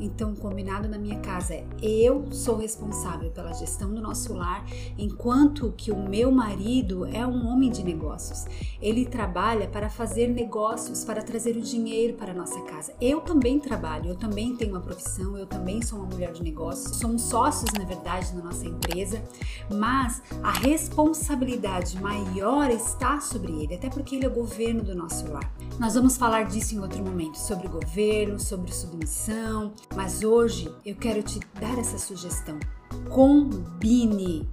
Então, 0.00 0.34
combinado 0.34 0.88
na 0.88 0.98
minha 0.98 1.18
casa 1.20 1.54
é 1.54 1.64
eu 1.82 2.30
sou 2.30 2.56
responsável 2.56 3.30
pela 3.30 3.52
gestão 3.52 3.92
do 3.92 4.00
nosso 4.00 4.32
lar, 4.34 4.64
enquanto 4.96 5.72
que 5.76 5.90
o 5.90 5.96
meu 5.96 6.30
marido 6.30 7.06
é 7.06 7.26
um 7.26 7.46
homem 7.46 7.70
de 7.70 7.82
negócios. 7.82 8.46
Ele 8.80 9.04
trabalha 9.04 9.66
para 9.66 9.90
fazer 9.90 10.28
negócios, 10.28 11.04
para 11.04 11.22
trazer 11.22 11.56
o 11.56 11.60
dinheiro 11.60 12.14
para 12.14 12.32
a 12.32 12.34
nossa 12.34 12.60
casa. 12.62 12.92
Eu 13.00 13.20
também 13.20 13.58
trabalho, 13.58 14.10
eu 14.10 14.16
também 14.16 14.54
tenho 14.56 14.72
uma 14.72 14.80
profissão, 14.80 15.36
eu 15.36 15.46
também 15.46 15.82
sou 15.82 15.98
uma 15.98 16.08
mulher 16.08 16.32
de 16.32 16.42
negócios. 16.42 16.96
Somos 16.96 17.22
sócios, 17.22 17.72
na 17.76 17.84
verdade, 17.84 18.34
na 18.34 18.42
nossa 18.42 18.66
empresa, 18.66 19.22
mas 19.70 20.22
a 20.42 20.52
responsabilidade 20.52 22.00
maior 22.00 22.70
está 22.70 23.20
sobre 23.20 23.52
ele, 23.52 23.74
até 23.74 23.88
porque 23.88 24.16
ele 24.16 24.24
é 24.24 24.28
o 24.28 24.34
governo 24.34 24.82
do 24.82 24.94
nosso 24.94 25.30
lar. 25.30 25.52
Nós 25.78 25.94
vamos 25.94 26.16
falar 26.16 26.44
disso 26.44 26.74
em 26.74 26.80
outro 26.80 27.02
momento, 27.02 27.36
sobre 27.36 27.68
governo, 27.68 28.38
sobre 28.38 28.72
submissão, 28.72 29.72
mas 29.96 30.22
hoje 30.22 30.72
eu 30.84 30.94
quero 30.94 31.22
te 31.22 31.40
dar 31.60 31.78
essa 31.78 31.98
sugestão. 31.98 32.58
Combine 33.10 34.48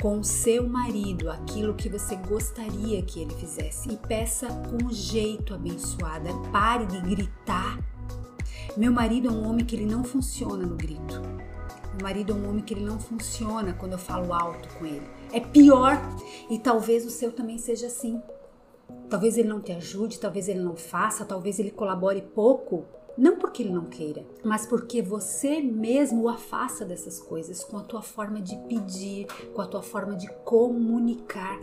com 0.00 0.22
seu 0.22 0.68
marido 0.68 1.30
aquilo 1.30 1.74
que 1.74 1.88
você 1.88 2.16
gostaria 2.16 3.02
que 3.02 3.20
ele 3.20 3.34
fizesse 3.34 3.90
e 3.90 3.96
peça 3.96 4.48
com 4.48 4.90
jeito 4.90 5.54
abençoada. 5.54 6.30
Pare 6.52 6.86
de 6.86 7.00
gritar. 7.00 7.78
Meu 8.76 8.92
marido 8.92 9.28
é 9.28 9.30
um 9.30 9.48
homem 9.48 9.64
que 9.64 9.74
ele 9.74 9.86
não 9.86 10.04
funciona 10.04 10.66
no 10.66 10.76
grito. 10.76 11.20
Meu 11.94 12.02
marido 12.02 12.32
é 12.32 12.36
um 12.36 12.48
homem 12.48 12.62
que 12.62 12.74
ele 12.74 12.84
não 12.84 12.98
funciona 12.98 13.72
quando 13.72 13.92
eu 13.92 13.98
falo 13.98 14.32
alto 14.32 14.68
com 14.78 14.84
ele. 14.84 15.06
É 15.32 15.40
pior 15.40 15.98
e 16.50 16.58
talvez 16.58 17.06
o 17.06 17.10
seu 17.10 17.32
também 17.32 17.58
seja 17.58 17.86
assim. 17.86 18.20
Talvez 19.08 19.38
ele 19.38 19.48
não 19.48 19.60
te 19.60 19.72
ajude, 19.72 20.20
talvez 20.20 20.48
ele 20.48 20.60
não 20.60 20.76
faça, 20.76 21.24
talvez 21.24 21.58
ele 21.58 21.70
colabore 21.70 22.20
pouco, 22.20 22.84
não 23.16 23.36
porque 23.36 23.62
ele 23.62 23.72
não 23.72 23.86
queira, 23.86 24.26
mas 24.44 24.66
porque 24.66 25.00
você 25.00 25.60
mesmo 25.60 26.24
o 26.24 26.28
afasta 26.28 26.84
dessas 26.84 27.18
coisas 27.18 27.64
com 27.64 27.78
a 27.78 27.82
tua 27.82 28.02
forma 28.02 28.40
de 28.40 28.56
pedir, 28.68 29.26
com 29.54 29.62
a 29.62 29.66
tua 29.66 29.82
forma 29.82 30.14
de 30.14 30.28
comunicar. 30.44 31.58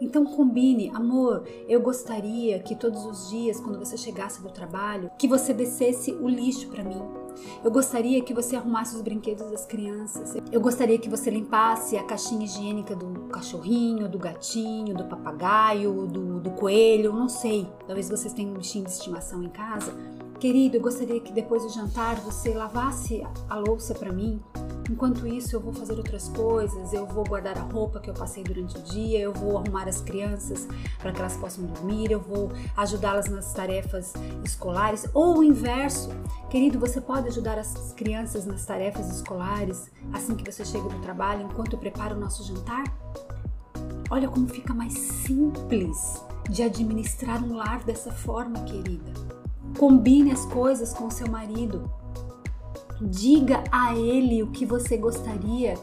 Então 0.00 0.24
combine, 0.24 0.90
amor, 0.92 1.44
eu 1.68 1.80
gostaria 1.80 2.58
que 2.58 2.74
todos 2.74 3.04
os 3.04 3.30
dias, 3.30 3.60
quando 3.60 3.78
você 3.78 3.96
chegasse 3.96 4.42
do 4.42 4.50
trabalho, 4.50 5.08
que 5.16 5.28
você 5.28 5.54
descesse 5.54 6.12
o 6.12 6.28
lixo 6.28 6.68
para 6.70 6.82
mim. 6.82 7.00
Eu 7.62 7.70
gostaria 7.70 8.20
que 8.20 8.34
você 8.34 8.56
arrumasse 8.56 8.96
os 8.96 9.00
brinquedos 9.00 9.48
das 9.48 9.64
crianças. 9.64 10.34
Eu 10.50 10.60
gostaria 10.60 10.98
que 10.98 11.08
você 11.08 11.30
limpasse 11.30 11.96
a 11.96 12.02
caixinha 12.02 12.44
higiênica 12.44 12.96
do 12.96 13.28
cachorrinho, 13.28 14.08
do 14.08 14.18
gatinho, 14.18 14.92
do 14.92 15.04
papagaio, 15.04 16.06
do, 16.08 16.40
do 16.40 16.50
coelho, 16.50 17.12
não 17.12 17.28
sei. 17.28 17.68
Talvez 17.86 18.08
vocês 18.08 18.34
tenham 18.34 18.50
um 18.50 18.58
bichinho 18.58 18.84
de 18.84 18.90
estimação 18.90 19.40
em 19.40 19.50
casa. 19.50 19.94
Querido, 20.42 20.78
eu 20.78 20.80
gostaria 20.80 21.20
que 21.20 21.32
depois 21.32 21.62
do 21.62 21.68
jantar 21.68 22.16
você 22.16 22.52
lavasse 22.52 23.22
a 23.48 23.54
louça 23.54 23.94
para 23.94 24.12
mim. 24.12 24.42
Enquanto 24.90 25.24
isso, 25.24 25.54
eu 25.54 25.60
vou 25.60 25.72
fazer 25.72 25.92
outras 25.92 26.28
coisas, 26.30 26.92
eu 26.92 27.06
vou 27.06 27.22
guardar 27.22 27.56
a 27.56 27.60
roupa 27.60 28.00
que 28.00 28.10
eu 28.10 28.14
passei 28.14 28.42
durante 28.42 28.76
o 28.76 28.82
dia, 28.82 29.20
eu 29.20 29.32
vou 29.32 29.56
arrumar 29.56 29.88
as 29.88 30.00
crianças 30.00 30.66
para 30.98 31.12
que 31.12 31.20
elas 31.20 31.36
possam 31.36 31.64
dormir, 31.64 32.10
eu 32.10 32.18
vou 32.18 32.50
ajudá-las 32.76 33.28
nas 33.28 33.52
tarefas 33.52 34.14
escolares, 34.44 35.06
ou 35.14 35.38
o 35.38 35.44
inverso. 35.44 36.10
Querido, 36.50 36.76
você 36.76 37.00
pode 37.00 37.28
ajudar 37.28 37.56
as 37.56 37.92
crianças 37.92 38.44
nas 38.44 38.66
tarefas 38.66 39.14
escolares 39.14 39.92
assim 40.12 40.34
que 40.34 40.50
você 40.50 40.64
chega 40.64 40.88
do 40.88 41.00
trabalho, 41.02 41.42
enquanto 41.42 41.74
eu 41.74 41.78
preparo 41.78 42.16
o 42.16 42.18
nosso 42.18 42.42
jantar? 42.42 42.82
Olha 44.10 44.28
como 44.28 44.48
fica 44.48 44.74
mais 44.74 44.92
simples 44.92 46.20
de 46.50 46.64
administrar 46.64 47.44
um 47.44 47.54
lar 47.54 47.84
dessa 47.84 48.10
forma, 48.10 48.64
querida. 48.64 49.31
Combine 49.78 50.32
as 50.32 50.44
coisas 50.46 50.92
com 50.92 51.10
seu 51.10 51.28
marido. 51.28 51.90
Diga 53.00 53.64
a 53.72 53.96
ele 53.96 54.42
o 54.42 54.50
que 54.50 54.64
você 54.64 54.96
gostaria 54.96 55.74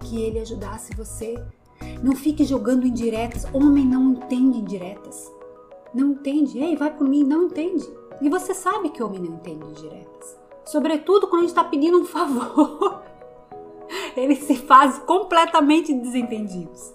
que 0.00 0.20
ele 0.20 0.38
ajudasse 0.38 0.94
você. 0.94 1.34
Não 2.02 2.14
fique 2.14 2.44
jogando 2.44 2.86
indiretas. 2.86 3.46
Homem 3.52 3.84
não 3.84 4.12
entende 4.12 4.58
indiretas. 4.58 5.32
Não 5.94 6.12
entende. 6.12 6.58
Ei, 6.58 6.76
vai 6.76 6.94
por 6.94 7.08
mim, 7.08 7.24
não 7.24 7.44
entende. 7.44 7.88
E 8.20 8.28
você 8.28 8.52
sabe 8.52 8.90
que 8.90 9.02
homem 9.02 9.20
não 9.20 9.34
entende 9.36 9.64
indiretas. 9.66 10.36
Sobretudo 10.64 11.26
quando 11.28 11.40
a 11.40 11.46
gente 11.46 11.50
está 11.50 11.64
pedindo 11.64 11.98
um 11.98 12.04
favor. 12.04 13.02
Eles 14.16 14.40
se 14.40 14.56
fazem 14.56 15.00
completamente 15.02 15.94
desentendidos. 15.94 16.92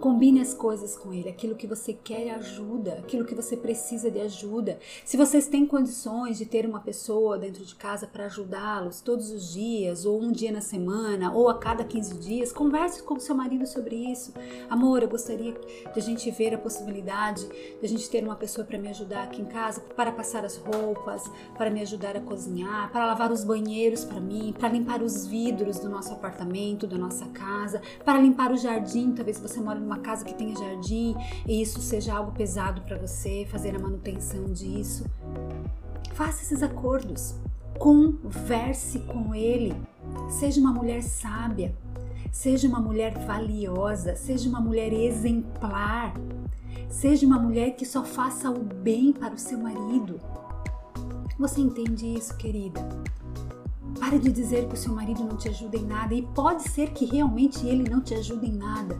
Combine 0.00 0.40
as 0.40 0.54
coisas 0.54 0.96
com 0.96 1.12
ele, 1.12 1.28
aquilo 1.28 1.54
que 1.54 1.66
você 1.66 1.92
quer 1.92 2.30
ajuda, 2.30 2.94
aquilo 2.94 3.26
que 3.26 3.34
você 3.34 3.54
precisa 3.54 4.10
de 4.10 4.18
ajuda. 4.18 4.78
Se 5.04 5.14
vocês 5.14 5.46
têm 5.46 5.66
condições 5.66 6.38
de 6.38 6.46
ter 6.46 6.64
uma 6.64 6.80
pessoa 6.80 7.36
dentro 7.36 7.62
de 7.62 7.74
casa 7.74 8.06
para 8.06 8.24
ajudá-los 8.24 9.02
todos 9.02 9.30
os 9.30 9.52
dias, 9.52 10.06
ou 10.06 10.18
um 10.22 10.32
dia 10.32 10.50
na 10.50 10.62
semana, 10.62 11.34
ou 11.34 11.50
a 11.50 11.58
cada 11.58 11.84
15 11.84 12.14
dias, 12.14 12.50
converse 12.50 13.02
com 13.02 13.20
seu 13.20 13.34
marido 13.34 13.66
sobre 13.66 13.94
isso. 13.94 14.32
Amor, 14.70 15.02
eu 15.02 15.08
gostaria 15.08 15.52
de 15.52 15.98
a 15.98 16.02
gente 16.02 16.30
ver 16.30 16.54
a 16.54 16.58
possibilidade 16.58 17.46
de 17.46 17.84
a 17.84 17.88
gente 17.88 18.08
ter 18.08 18.24
uma 18.24 18.36
pessoa 18.36 18.66
para 18.66 18.78
me 18.78 18.88
ajudar 18.88 19.24
aqui 19.24 19.42
em 19.42 19.46
casa, 19.46 19.82
para 19.94 20.10
passar 20.10 20.46
as 20.46 20.56
roupas, 20.56 21.30
para 21.58 21.68
me 21.68 21.82
ajudar 21.82 22.16
a 22.16 22.20
cozinhar, 22.22 22.90
para 22.90 23.04
lavar 23.04 23.30
os 23.30 23.44
banheiros 23.44 24.02
para 24.02 24.18
mim, 24.18 24.54
para 24.58 24.70
limpar 24.70 25.02
os 25.02 25.26
vidros 25.26 25.78
do 25.78 25.90
nosso 25.90 26.14
apartamento, 26.14 26.86
da 26.86 26.96
nossa 26.96 27.26
casa, 27.26 27.82
para 28.02 28.18
limpar 28.18 28.50
o 28.50 28.56
jardim, 28.56 29.12
talvez 29.12 29.38
você 29.38 29.60
mora 29.60 29.89
uma 29.90 29.98
casa 29.98 30.24
que 30.24 30.32
tenha 30.32 30.56
jardim 30.56 31.16
e 31.46 31.60
isso 31.60 31.80
seja 31.80 32.14
algo 32.14 32.30
pesado 32.30 32.82
para 32.82 32.96
você, 32.96 33.44
fazer 33.50 33.74
a 33.74 33.78
manutenção 33.78 34.44
disso. 34.44 35.04
Faça 36.14 36.42
esses 36.42 36.62
acordos. 36.62 37.34
Converse 37.76 39.00
com 39.00 39.34
ele. 39.34 39.74
Seja 40.28 40.60
uma 40.60 40.72
mulher 40.72 41.02
sábia. 41.02 41.74
Seja 42.30 42.68
uma 42.68 42.78
mulher 42.80 43.18
valiosa. 43.26 44.14
Seja 44.14 44.48
uma 44.48 44.60
mulher 44.60 44.92
exemplar. 44.92 46.14
Seja 46.88 47.26
uma 47.26 47.38
mulher 47.38 47.72
que 47.72 47.84
só 47.84 48.04
faça 48.04 48.50
o 48.50 48.62
bem 48.62 49.12
para 49.12 49.34
o 49.34 49.38
seu 49.38 49.58
marido. 49.58 50.20
Você 51.38 51.60
entende 51.60 52.06
isso, 52.06 52.36
querida? 52.36 52.86
Pare 54.00 54.18
de 54.18 54.32
dizer 54.32 54.66
que 54.66 54.74
o 54.74 54.78
seu 54.78 54.94
marido 54.94 55.22
não 55.22 55.36
te 55.36 55.48
ajuda 55.50 55.76
em 55.76 55.84
nada 55.84 56.14
e 56.14 56.22
pode 56.22 56.62
ser 56.62 56.90
que 56.90 57.04
realmente 57.04 57.66
ele 57.66 57.88
não 57.88 58.00
te 58.00 58.14
ajude 58.14 58.46
em 58.46 58.56
nada. 58.56 58.98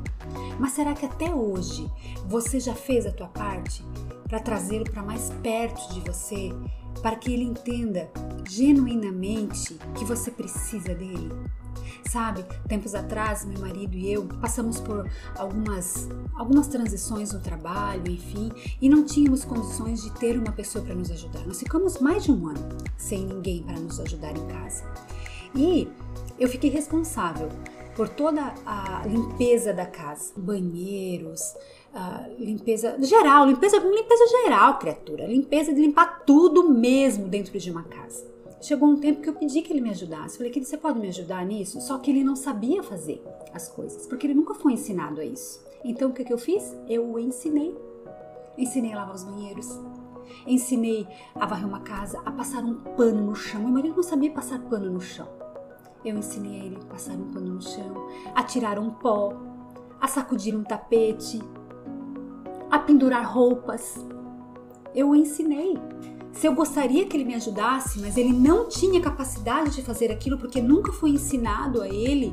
Mas 0.59 0.73
será 0.73 0.93
que 0.93 1.07
até 1.07 1.35
hoje 1.35 1.91
você 2.27 2.61
já 2.61 2.75
fez 2.75 3.07
a 3.07 3.11
tua 3.11 3.29
parte 3.29 3.83
para 4.31 4.39
trazê-lo 4.39 4.85
para 4.85 5.03
mais 5.03 5.31
perto 5.43 5.93
de 5.93 6.01
você, 6.01 6.55
para 7.03 7.17
que 7.17 7.33
ele 7.33 7.43
entenda 7.43 8.09
genuinamente 8.49 9.77
que 9.99 10.05
você 10.05 10.31
precisa 10.31 10.95
dele? 10.95 11.31
Sabe, 12.09 12.45
tempos 12.67 12.95
atrás, 12.95 13.45
meu 13.45 13.61
marido 13.61 13.97
e 13.97 14.11
eu 14.11 14.25
passamos 14.41 14.81
por 14.81 15.09
algumas, 15.37 16.09
algumas 16.35 16.67
transições 16.69 17.33
no 17.33 17.41
trabalho, 17.41 18.11
enfim, 18.11 18.51
e 18.81 18.89
não 18.89 19.05
tínhamos 19.05 19.45
condições 19.45 20.03
de 20.03 20.11
ter 20.13 20.39
uma 20.39 20.53
pessoa 20.53 20.85
para 20.85 20.95
nos 20.95 21.11
ajudar. 21.11 21.47
Nós 21.47 21.59
ficamos 21.59 21.99
mais 21.99 22.25
de 22.25 22.33
um 22.33 22.49
ano 22.49 22.69
sem 22.97 23.27
ninguém 23.27 23.63
para 23.63 23.79
nos 23.79 24.01
ajudar 24.01 24.37
em 24.37 24.47
casa. 24.47 24.85
E 25.55 25.89
eu 26.39 26.49
fiquei 26.49 26.71
responsável 26.71 27.49
por 27.95 28.09
toda 28.09 28.55
a 28.65 29.03
limpeza 29.07 29.73
da 29.73 29.87
casa, 29.87 30.33
banheiros, 30.37 31.55
limpeza 32.39 32.97
geral, 33.03 33.47
limpeza, 33.47 33.79
limpeza 33.79 34.27
geral, 34.43 34.79
criatura, 34.79 35.27
limpeza 35.27 35.73
de 35.73 35.81
limpar 35.81 36.25
tudo 36.25 36.69
mesmo 36.69 37.29
dentro 37.29 37.59
de 37.59 37.71
uma 37.71 37.83
casa. 37.83 38.29
Chegou 38.61 38.89
um 38.89 38.97
tempo 39.01 39.23
que 39.23 39.29
eu 39.29 39.35
pedi 39.35 39.63
que 39.63 39.73
ele 39.73 39.81
me 39.81 39.91
ajudasse. 39.91 40.37
Falei, 40.37 40.53
que 40.53 40.63
você 40.63 40.77
pode 40.77 40.99
me 40.99 41.09
ajudar 41.09 41.45
nisso? 41.47 41.81
Só 41.81 41.97
que 41.99 42.11
ele 42.11 42.23
não 42.23 42.37
sabia 42.37 42.83
fazer 42.83 43.23
as 43.55 43.69
coisas, 43.69 44.07
porque 44.07 44.27
ele 44.27 44.35
nunca 44.35 44.55
foi 44.55 44.75
ensinado 44.75 45.21
a 45.21 45.25
isso. 45.25 45.65
Então 45.83 46.11
o 46.11 46.13
que, 46.13 46.25
que 46.25 46.33
eu 46.33 46.39
fiz? 46.39 46.77
Eu 46.87 47.11
o 47.11 47.19
ensinei. 47.19 47.75
Ensinei 48.59 48.93
a 48.93 48.97
lavar 48.97 49.15
os 49.15 49.25
banheiros, 49.25 49.81
ensinei 50.47 51.09
a 51.35 51.47
varrer 51.47 51.67
uma 51.67 51.81
casa, 51.81 52.21
a 52.27 52.31
passar 52.31 52.63
um 52.63 52.75
pano 52.75 53.23
no 53.23 53.35
chão. 53.35 53.63
Meu 53.63 53.71
marido 53.71 53.97
não 53.97 54.03
sabia 54.03 54.31
passar 54.31 54.61
pano 54.69 54.91
no 54.91 55.01
chão. 55.01 55.27
Eu 56.05 56.17
ensinei 56.17 56.61
a 56.61 56.65
ele 56.65 56.79
a 56.81 56.85
passar 56.87 57.15
um 57.15 57.31
pano 57.31 57.55
no 57.55 57.63
chão, 57.63 58.09
a 58.35 58.43
tirar 58.43 58.79
um 58.79 58.91
pó, 58.91 59.35
a 60.01 60.09
sacudir 60.09 60.57
um 60.57 60.63
tapete, 60.63 61.41
a 62.71 62.79
pendurar 62.79 63.31
roupas. 63.31 64.03
Eu 64.95 65.11
o 65.11 65.17
ensinei. 65.17 65.79
Se 66.33 66.47
eu 66.47 66.55
gostaria 66.55 67.05
que 67.07 67.17
ele 67.17 67.25
me 67.25 67.35
ajudasse, 67.35 68.01
mas 68.01 68.17
ele 68.17 68.33
não 68.33 68.69
tinha 68.69 69.01
capacidade 69.01 69.75
de 69.75 69.83
fazer 69.83 70.11
aquilo 70.11 70.39
porque 70.39 70.63
nunca 70.63 70.93
foi 70.93 71.11
ensinado 71.11 71.83
a 71.83 71.89
ele, 71.89 72.33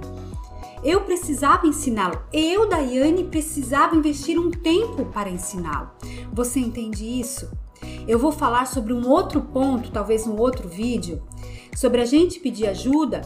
eu 0.83 1.01
precisava 1.01 1.67
ensiná-lo. 1.67 2.21
Eu, 2.31 2.69
Daiane, 2.69 3.25
precisava 3.25 3.95
investir 3.95 4.39
um 4.39 4.50
tempo 4.50 5.05
para 5.05 5.29
ensiná-lo. 5.29 5.89
Você 6.31 6.59
entende 6.59 7.03
isso? 7.03 7.51
Eu 8.07 8.17
vou 8.17 8.31
falar 8.31 8.65
sobre 8.65 8.93
um 8.93 9.09
outro 9.09 9.41
ponto, 9.41 9.91
talvez 9.91 10.25
um 10.25 10.38
outro 10.38 10.69
vídeo, 10.69 11.21
sobre 11.75 12.01
a 12.01 12.05
gente 12.05 12.39
pedir 12.39 12.67
ajuda 12.67 13.21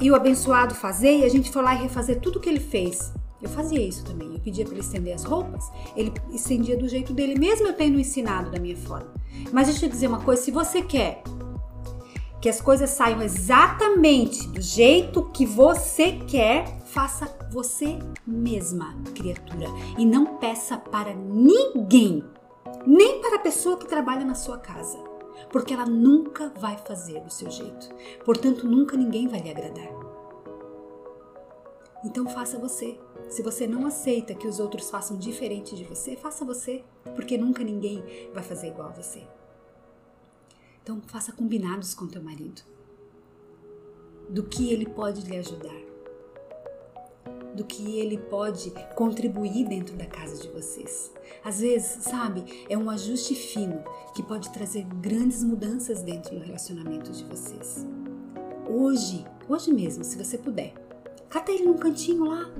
e 0.00 0.10
o 0.10 0.14
abençoado 0.14 0.74
fazer 0.74 1.18
e 1.18 1.24
a 1.24 1.28
gente 1.28 1.50
foi 1.50 1.62
lá 1.62 1.74
e 1.74 1.82
refazer 1.82 2.20
tudo 2.20 2.38
o 2.38 2.40
que 2.40 2.48
ele 2.48 2.60
fez. 2.60 3.12
Eu 3.40 3.48
fazia 3.48 3.80
isso 3.80 4.04
também. 4.04 4.32
Eu 4.32 4.40
pedia 4.40 4.64
para 4.64 4.74
ele 4.74 4.82
estender 4.82 5.14
as 5.14 5.24
roupas, 5.24 5.70
ele 5.96 6.12
estendia 6.32 6.76
do 6.76 6.88
jeito 6.88 7.12
dele, 7.12 7.38
mesmo 7.38 7.66
eu 7.66 7.72
tendo 7.72 7.98
ensinado 7.98 8.50
da 8.50 8.58
minha 8.58 8.76
forma. 8.76 9.12
Mas 9.52 9.68
deixa 9.68 9.86
eu 9.86 9.90
dizer 9.90 10.06
uma 10.06 10.20
coisa: 10.20 10.42
se 10.42 10.50
você 10.50 10.82
quer 10.82 11.22
que 12.40 12.48
as 12.48 12.60
coisas 12.60 12.88
saiam 12.90 13.20
exatamente 13.20 14.48
do 14.48 14.62
jeito 14.62 15.30
que 15.30 15.44
você 15.44 16.12
quer, 16.26 16.80
faça 16.86 17.30
você 17.52 17.98
mesma, 18.26 18.96
criatura, 19.14 19.66
e 19.98 20.06
não 20.06 20.38
peça 20.38 20.76
para 20.78 21.14
ninguém, 21.14 22.24
nem 22.86 23.20
para 23.20 23.36
a 23.36 23.40
pessoa 23.40 23.76
que 23.76 23.86
trabalha 23.86 24.24
na 24.24 24.34
sua 24.34 24.56
casa, 24.56 24.98
porque 25.50 25.72
ela 25.72 25.86
nunca 25.86 26.48
vai 26.50 26.76
fazer 26.76 27.20
do 27.20 27.32
seu 27.32 27.50
jeito. 27.50 27.88
Portanto, 28.24 28.66
nunca 28.66 28.96
ninguém 28.96 29.26
vai 29.26 29.40
lhe 29.40 29.50
agradar. 29.50 29.88
Então 32.04 32.26
faça 32.28 32.58
você. 32.58 32.98
Se 33.28 33.42
você 33.42 33.66
não 33.66 33.86
aceita 33.86 34.34
que 34.34 34.48
os 34.48 34.58
outros 34.58 34.90
façam 34.90 35.16
diferente 35.16 35.76
de 35.76 35.84
você, 35.84 36.16
faça 36.16 36.44
você, 36.44 36.84
porque 37.14 37.36
nunca 37.36 37.62
ninguém 37.62 38.02
vai 38.32 38.42
fazer 38.42 38.68
igual 38.68 38.88
a 38.88 38.92
você. 38.92 39.26
Então 40.82 41.00
faça 41.06 41.32
combinados 41.32 41.94
com 41.94 42.06
teu 42.06 42.22
marido. 42.22 42.62
Do 44.28 44.44
que 44.44 44.72
ele 44.72 44.86
pode 44.86 45.22
lhe 45.22 45.36
ajudar. 45.36 45.89
Do 47.60 47.66
que 47.66 47.98
ele 47.98 48.16
pode 48.16 48.72
contribuir 48.96 49.68
dentro 49.68 49.94
da 49.94 50.06
casa 50.06 50.40
de 50.40 50.48
vocês. 50.48 51.12
Às 51.44 51.60
vezes, 51.60 52.04
sabe, 52.04 52.64
é 52.70 52.78
um 52.78 52.88
ajuste 52.88 53.34
fino 53.34 53.84
que 54.14 54.22
pode 54.22 54.48
trazer 54.48 54.84
grandes 55.02 55.44
mudanças 55.44 56.00
dentro 56.00 56.38
do 56.38 56.42
relacionamento 56.42 57.12
de 57.12 57.22
vocês. 57.24 57.86
Hoje, 58.66 59.26
hoje 59.46 59.74
mesmo, 59.74 60.04
se 60.04 60.16
você 60.16 60.38
puder, 60.38 60.72
Cata 61.28 61.52
ele 61.52 61.64
num 61.64 61.76
cantinho 61.76 62.24
lá, 62.24 62.50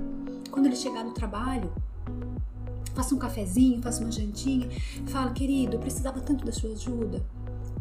quando 0.51 0.67
ele 0.67 0.75
chegar 0.75 1.03
no 1.03 1.13
trabalho. 1.13 1.73
Faça 2.93 3.15
um 3.15 3.17
cafezinho, 3.17 3.81
faça 3.81 4.01
uma 4.01 4.11
jantinha. 4.11 4.69
Fala, 5.07 5.31
querido, 5.33 5.77
eu 5.77 5.79
precisava 5.79 6.21
tanto 6.21 6.45
da 6.45 6.51
sua 6.51 6.71
ajuda. 6.71 7.25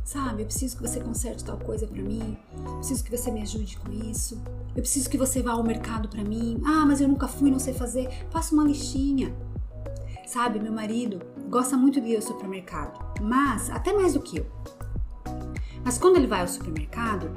Sabe, 0.05 0.43
eu 0.43 0.47
preciso 0.47 0.77
que 0.77 0.83
você 0.83 1.01
conserte 1.01 1.45
tal 1.45 1.57
coisa 1.59 1.87
para 1.87 2.03
mim. 2.03 2.37
Eu 2.67 2.75
preciso 2.77 3.05
que 3.05 3.17
você 3.17 3.31
me 3.31 3.43
ajude 3.43 3.79
com 3.79 3.93
isso. 3.93 4.41
Eu 4.75 4.83
preciso 4.83 5.09
que 5.09 5.17
você 5.17 5.43
vá 5.43 5.53
ao 5.53 5.63
mercado 5.63 6.09
para 6.09 6.25
mim. 6.25 6.61
Ah, 6.65 6.85
mas 6.87 7.01
eu 7.01 7.09
nunca 7.09 7.29
fui, 7.29 7.51
não 7.51 7.59
sei 7.59 7.75
fazer. 7.75 8.09
Faça 8.31 8.55
uma 8.55 8.65
listinha. 8.65 9.35
Sabe, 10.27 10.61
meu 10.61 10.73
marido 10.73 11.21
gosta 11.49 11.77
muito 11.77 12.01
de 12.01 12.11
ir 12.11 12.17
ao 12.17 12.23
supermercado, 12.23 12.99
mas 13.21 13.69
até 13.69 13.93
mais 13.93 14.15
do 14.15 14.21
que 14.21 14.39
eu. 14.39 14.47
Mas 15.85 15.99
quando 15.99 16.17
ele 16.17 16.27
vai 16.27 16.43
ao 16.43 16.49
supermercado, 16.49 17.33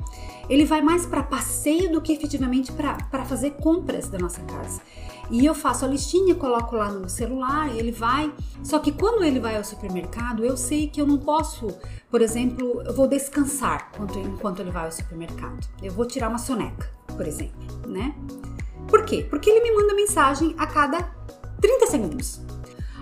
ele 0.49 0.65
vai 0.65 0.81
mais 0.81 1.05
para 1.05 1.23
passeio 1.23 1.91
do 1.91 2.01
que 2.01 2.13
efetivamente 2.13 2.71
para 2.71 3.25
fazer 3.25 3.51
compras 3.51 4.09
da 4.09 4.19
nossa 4.19 4.41
casa. 4.41 4.81
E 5.31 5.45
eu 5.45 5.55
faço 5.55 5.85
a 5.85 5.87
listinha, 5.87 6.35
coloco 6.35 6.75
lá 6.75 6.89
no 6.89 7.09
celular, 7.09 7.75
ele 7.75 7.91
vai. 7.91 8.31
Só 8.61 8.79
que 8.79 8.91
quando 8.91 9.23
ele 9.23 9.39
vai 9.39 9.55
ao 9.55 9.63
supermercado, 9.63 10.43
eu 10.43 10.57
sei 10.57 10.87
que 10.87 11.01
eu 11.01 11.07
não 11.07 11.17
posso, 11.17 11.67
por 12.09 12.21
exemplo, 12.21 12.81
eu 12.85 12.93
vou 12.93 13.07
descansar 13.07 13.91
enquanto, 14.25 14.59
ele 14.59 14.71
vai 14.71 14.85
ao 14.85 14.91
supermercado. 14.91 15.67
Eu 15.81 15.91
vou 15.91 16.05
tirar 16.05 16.29
uma 16.29 16.37
soneca, 16.37 16.89
por 17.15 17.25
exemplo, 17.25 17.57
né? 17.87 18.15
Por 18.87 19.05
quê? 19.05 19.25
Porque 19.29 19.49
ele 19.49 19.61
me 19.61 19.75
manda 19.75 19.95
mensagem 19.95 20.53
a 20.57 20.67
cada 20.67 21.01
30 21.61 21.87
segundos. 21.87 22.41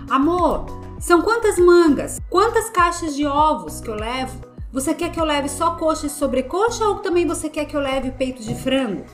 Amor, 0.08 0.66
são 1.00 1.22
quantas 1.22 1.58
mangas? 1.58 2.20
Quantas 2.30 2.70
caixas 2.70 3.14
de 3.16 3.26
ovos 3.26 3.80
que 3.80 3.88
eu 3.88 3.94
levo? 3.94 4.40
Você 4.72 4.94
quer 4.94 5.10
que 5.10 5.20
eu 5.20 5.24
leve 5.24 5.48
só 5.48 5.74
coxa 5.76 6.06
e 6.06 6.10
sobrecoxa 6.10 6.84
ou 6.86 7.00
também 7.00 7.26
você 7.26 7.48
quer 7.50 7.66
que 7.66 7.76
eu 7.76 7.80
leve 7.80 8.10
peito 8.12 8.42
de 8.42 8.54
frango? 8.54 9.04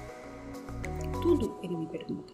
Tudo 1.20 1.58
ele 1.62 1.76
me 1.76 1.86
pergunta. 1.86 2.27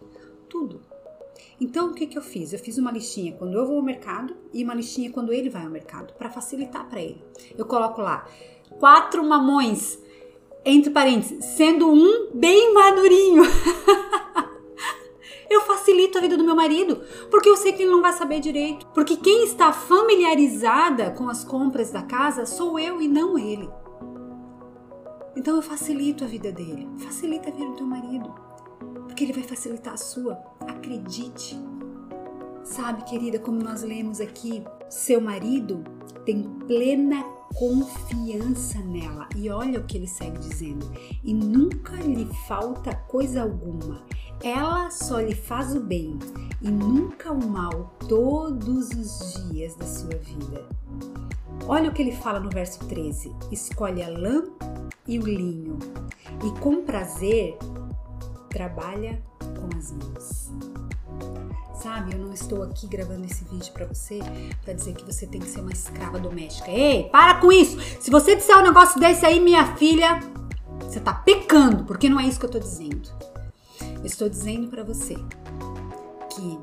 Então, 1.59 1.89
o 1.89 1.93
que, 1.93 2.05
que 2.05 2.17
eu 2.17 2.21
fiz? 2.21 2.51
Eu 2.51 2.59
fiz 2.59 2.77
uma 2.77 2.91
listinha 2.91 3.33
quando 3.33 3.57
eu 3.57 3.65
vou 3.65 3.77
ao 3.77 3.81
mercado 3.81 4.35
e 4.53 4.63
uma 4.63 4.73
listinha 4.73 5.11
quando 5.11 5.31
ele 5.31 5.49
vai 5.49 5.63
ao 5.63 5.69
mercado, 5.69 6.13
para 6.13 6.29
facilitar 6.29 6.87
para 6.89 7.01
ele. 7.01 7.23
Eu 7.57 7.65
coloco 7.65 8.01
lá 8.01 8.27
quatro 8.79 9.23
mamões, 9.23 9.97
entre 10.65 10.89
parênteses, 10.89 11.45
sendo 11.45 11.87
um 11.87 12.31
bem 12.33 12.73
madurinho. 12.73 13.43
eu 15.49 15.61
facilito 15.61 16.17
a 16.17 16.21
vida 16.21 16.35
do 16.35 16.43
meu 16.43 16.55
marido, 16.55 17.01
porque 17.29 17.47
eu 17.47 17.55
sei 17.55 17.71
que 17.71 17.83
ele 17.83 17.91
não 17.91 18.01
vai 18.01 18.11
saber 18.11 18.39
direito. 18.39 18.85
Porque 18.87 19.15
quem 19.15 19.45
está 19.45 19.71
familiarizada 19.71 21.11
com 21.11 21.29
as 21.29 21.43
compras 21.43 21.91
da 21.91 22.01
casa 22.01 22.45
sou 22.45 22.79
eu 22.79 23.01
e 23.01 23.07
não 23.07 23.37
ele. 23.37 23.69
Então 25.35 25.55
eu 25.55 25.61
facilito 25.61 26.23
a 26.23 26.27
vida 26.27 26.51
dele, 26.51 26.89
facilita 26.97 27.49
a 27.49 27.51
vida 27.51 27.67
do 27.67 27.75
teu 27.75 27.85
marido, 27.85 28.33
porque 29.05 29.23
ele 29.23 29.33
vai 29.33 29.43
facilitar 29.43 29.93
a 29.93 29.97
sua. 29.97 30.35
Acredite. 30.85 31.59
Sabe, 32.63 33.05
querida, 33.05 33.39
como 33.39 33.59
nós 33.59 33.81
lemos 33.81 34.21
aqui, 34.21 34.63
seu 34.87 35.19
marido 35.19 35.83
tem 36.23 36.43
plena 36.67 37.23
confiança 37.55 38.77
nela. 38.81 39.27
E 39.35 39.49
olha 39.49 39.79
o 39.79 39.85
que 39.85 39.97
ele 39.97 40.07
segue 40.07 40.37
dizendo: 40.37 40.85
e 41.23 41.33
nunca 41.33 41.95
lhe 41.95 42.29
falta 42.47 42.93
coisa 42.93 43.41
alguma. 43.41 44.03
Ela 44.43 44.91
só 44.91 45.19
lhe 45.19 45.33
faz 45.33 45.75
o 45.75 45.79
bem 45.79 46.19
e 46.61 46.69
nunca 46.69 47.31
o 47.31 47.47
mal 47.49 47.95
todos 48.07 48.89
os 48.91 49.49
dias 49.49 49.75
da 49.75 49.87
sua 49.87 50.15
vida. 50.17 50.69
Olha 51.67 51.89
o 51.89 51.93
que 51.93 52.03
ele 52.03 52.11
fala 52.11 52.39
no 52.39 52.51
verso 52.51 52.77
13: 52.85 53.33
escolhe 53.51 54.03
a 54.03 54.09
lã 54.09 54.43
e 55.07 55.17
o 55.17 55.23
linho, 55.23 55.79
e 56.45 56.59
com 56.59 56.83
prazer 56.83 57.57
trabalha 58.49 59.19
com 59.39 59.77
as 59.77 59.91
mãos. 59.91 60.74
Sabe, 61.85 62.15
eu 62.15 62.17
não 62.17 62.33
estou 62.33 62.63
aqui 62.63 62.87
gravando 62.87 63.25
esse 63.25 63.43
vídeo 63.43 63.71
para 63.71 63.85
você 63.85 64.17
para 64.63 64.73
dizer 64.73 64.95
que 64.95 65.05
você 65.05 65.27
tem 65.27 65.39
que 65.39 65.47
ser 65.47 65.59
uma 65.59 65.71
escrava 65.71 66.17
doméstica. 66.17 66.71
Ei, 66.71 67.03
para 67.09 67.35
com 67.35 67.51
isso! 67.51 67.77
Se 68.01 68.09
você 68.09 68.35
disser 68.35 68.57
um 68.57 68.63
negócio 68.63 68.99
desse 68.99 69.23
aí, 69.23 69.39
minha 69.39 69.75
filha, 69.75 70.19
você 70.79 70.99
tá 70.99 71.13
pecando, 71.13 71.83
porque 71.83 72.09
não 72.09 72.19
é 72.19 72.25
isso 72.25 72.39
que 72.39 72.45
eu 72.47 72.49
tô 72.49 72.57
dizendo. 72.57 73.07
Eu 73.99 74.05
estou 74.05 74.27
dizendo 74.27 74.67
para 74.67 74.83
você 74.83 75.13
que 76.33 76.59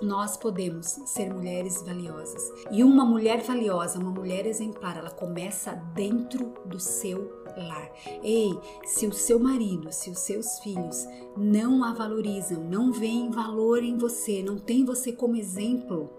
nós 0.00 0.38
podemos 0.38 0.86
ser 1.04 1.30
mulheres 1.30 1.82
valiosas. 1.82 2.50
E 2.70 2.82
uma 2.82 3.04
mulher 3.04 3.42
valiosa, 3.42 3.98
uma 3.98 4.10
mulher 4.10 4.46
exemplar, 4.46 4.96
ela 4.96 5.10
começa 5.10 5.72
dentro 5.94 6.54
do 6.64 6.80
seu 6.80 7.39
lar. 7.56 7.90
Ei, 8.22 8.58
se 8.84 9.06
o 9.06 9.12
seu 9.12 9.38
marido, 9.38 9.92
se 9.92 10.10
os 10.10 10.18
seus 10.18 10.58
filhos 10.60 11.06
não 11.36 11.84
a 11.84 11.92
valorizam, 11.92 12.62
não 12.62 12.92
veem 12.92 13.30
valor 13.30 13.82
em 13.82 13.96
você, 13.96 14.42
não 14.42 14.58
tem 14.58 14.84
você 14.84 15.12
como 15.12 15.36
exemplo, 15.36 16.10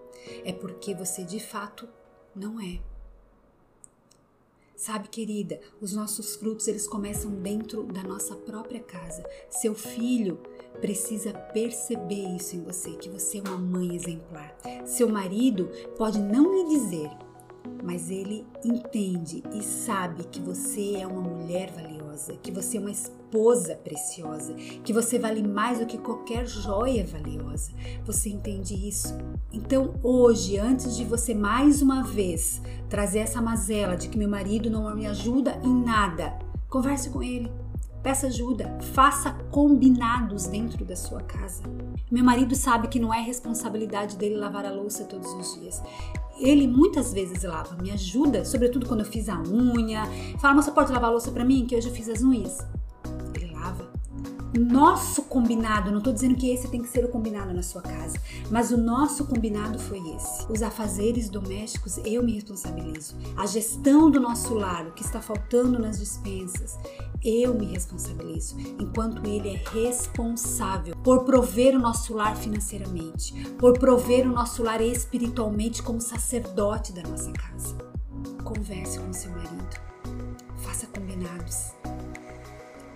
é 0.44 0.54
porque 0.54 0.94
você 0.94 1.24
de 1.24 1.40
fato 1.40 1.88
não 2.36 2.60
é. 2.60 2.80
Sabe, 4.82 5.10
querida, 5.10 5.60
os 5.80 5.94
nossos 5.94 6.36
frutos 6.36 6.68
eles 6.68 6.88
começam 6.88 7.30
dentro 7.30 7.84
da 7.84 8.02
nossa 8.02 8.36
própria 8.36 8.80
casa. 8.80 9.24
Seu 9.48 9.76
filho 9.76 10.40
precisa 10.80 11.32
perceber 11.32 12.36
isso 12.36 12.56
em 12.56 12.64
você, 12.64 12.90
que 12.94 13.08
você 13.08 13.38
é 13.38 13.42
uma 13.42 13.60
mãe 13.60 13.96
exemplar. 13.96 14.58
Seu 14.84 15.08
marido 15.08 15.70
pode 15.96 16.18
não 16.18 16.52
lhe 16.52 16.76
dizer, 16.76 17.12
mas 17.84 18.10
ele 18.10 18.46
entende 18.64 19.44
e 19.54 19.62
sabe 19.64 20.24
que 20.26 20.40
você 20.40 20.98
é 20.98 21.08
uma 21.08 21.22
mulher 21.22 21.72
valiosa, 21.72 22.34
que 22.42 22.52
você 22.52 22.78
é 22.78 22.80
uma 22.80 22.92
esposa 22.92 23.76
preciosa, 23.76 24.54
que 24.84 24.94
você 24.94 25.18
vale 25.18 25.42
mais 25.42 25.80
do 25.80 25.86
que 25.86 25.98
qualquer 25.98 26.46
joia 26.46 27.06
valiosa. 27.06 27.72
Você 28.06 28.30
entende 28.30 28.76
isso? 28.88 29.18
Então, 29.52 29.96
hoje, 30.04 30.58
antes 30.58 30.96
de 30.96 31.04
você 31.04 31.34
mais 31.34 31.82
uma 31.82 32.04
vez 32.04 32.62
trazer 32.90 33.20
essa 33.20 33.42
mazela 33.42 33.96
de 33.96 34.10
que 34.10 34.18
meu 34.18 34.30
marido 34.30 34.70
não 34.70 34.94
me 34.96 35.08
ajuda 35.08 35.60
em 35.64 35.84
nada, 35.84 36.38
converse 36.70 37.10
com 37.10 37.24
ele. 37.24 37.52
Peça 38.04 38.28
ajuda, 38.28 38.78
faça 38.94 39.32
combinados 39.52 40.48
dentro 40.48 40.84
da 40.84 40.96
sua 40.96 41.22
casa. 41.22 41.62
Meu 42.10 42.24
marido 42.24 42.56
sabe 42.56 42.88
que 42.88 43.00
não 43.00 43.14
é 43.14 43.22
responsabilidade 43.22 44.18
dele 44.18 44.38
lavar 44.38 44.66
a 44.66 44.72
louça 44.72 45.04
todos 45.04 45.32
os 45.34 45.60
dias. 45.60 45.84
Ele 46.40 46.68
muitas 46.68 47.14
vezes 47.14 47.44
lava, 47.44 47.80
me 47.80 47.92
ajuda, 47.92 48.44
sobretudo 48.44 48.88
quando 48.88 49.02
eu 49.02 49.06
fiz 49.06 49.30
a 49.30 49.40
unha. 49.40 50.04
Fala, 50.40 50.56
moça, 50.56 50.72
pode 50.72 50.92
lavar 50.92 51.10
a 51.10 51.12
louça 51.12 51.32
para 51.32 51.46
mim, 51.46 51.68
que 51.68 51.76
hoje 51.76 51.90
eu 51.90 51.94
fiz 51.94 52.10
as 52.10 52.24
unhas? 52.24 52.58
Nosso 54.58 55.24
combinado, 55.24 55.92
não 55.92 56.00
estou 56.00 56.12
dizendo 56.12 56.36
que 56.36 56.50
esse 56.50 56.68
tem 56.68 56.82
que 56.82 56.90
ser 56.90 57.06
o 57.06 57.08
combinado 57.08 57.54
na 57.54 57.64
sua 57.64 57.82
casa, 57.82 58.20
mas 58.50 58.70
o 58.70 58.78
nosso 58.78 59.26
combinado 59.26 59.80
foi 59.80 60.00
esse. 60.14 60.46
Os 60.52 60.62
afazeres 60.62 61.30
domésticos 61.30 61.98
eu 62.04 62.22
me 62.22 62.34
responsabilizo. 62.34 63.16
A 63.38 63.46
gestão 63.46 64.12
do 64.12 64.20
nosso 64.20 64.54
lar, 64.54 64.88
o 64.88 64.92
que 64.92 65.04
está 65.04 65.22
faltando 65.22 65.80
nas 65.80 66.00
dispensas, 66.00 66.78
eu 67.24 67.54
me 67.54 67.68
responsabilizo, 67.68 68.58
enquanto 68.78 69.26
ele 69.26 69.50
é 69.50 69.64
responsável 69.72 70.96
por 70.98 71.24
prover 71.24 71.76
o 71.76 71.80
nosso 71.80 72.14
lar 72.14 72.36
financeiramente, 72.36 73.34
por 73.58 73.80
prover 73.80 74.28
o 74.28 74.34
nosso 74.34 74.64
lar 74.64 74.82
espiritualmente 74.82 75.82
como 75.82 76.02
sacerdote 76.02 76.92
da 76.92 77.04
nossa 77.04 77.32
casa. 77.32 77.78
Converse 78.44 79.00
com 79.00 79.14
seu 79.14 79.32
marido, 79.32 79.80
faça 80.58 80.88
combinados 80.88 81.72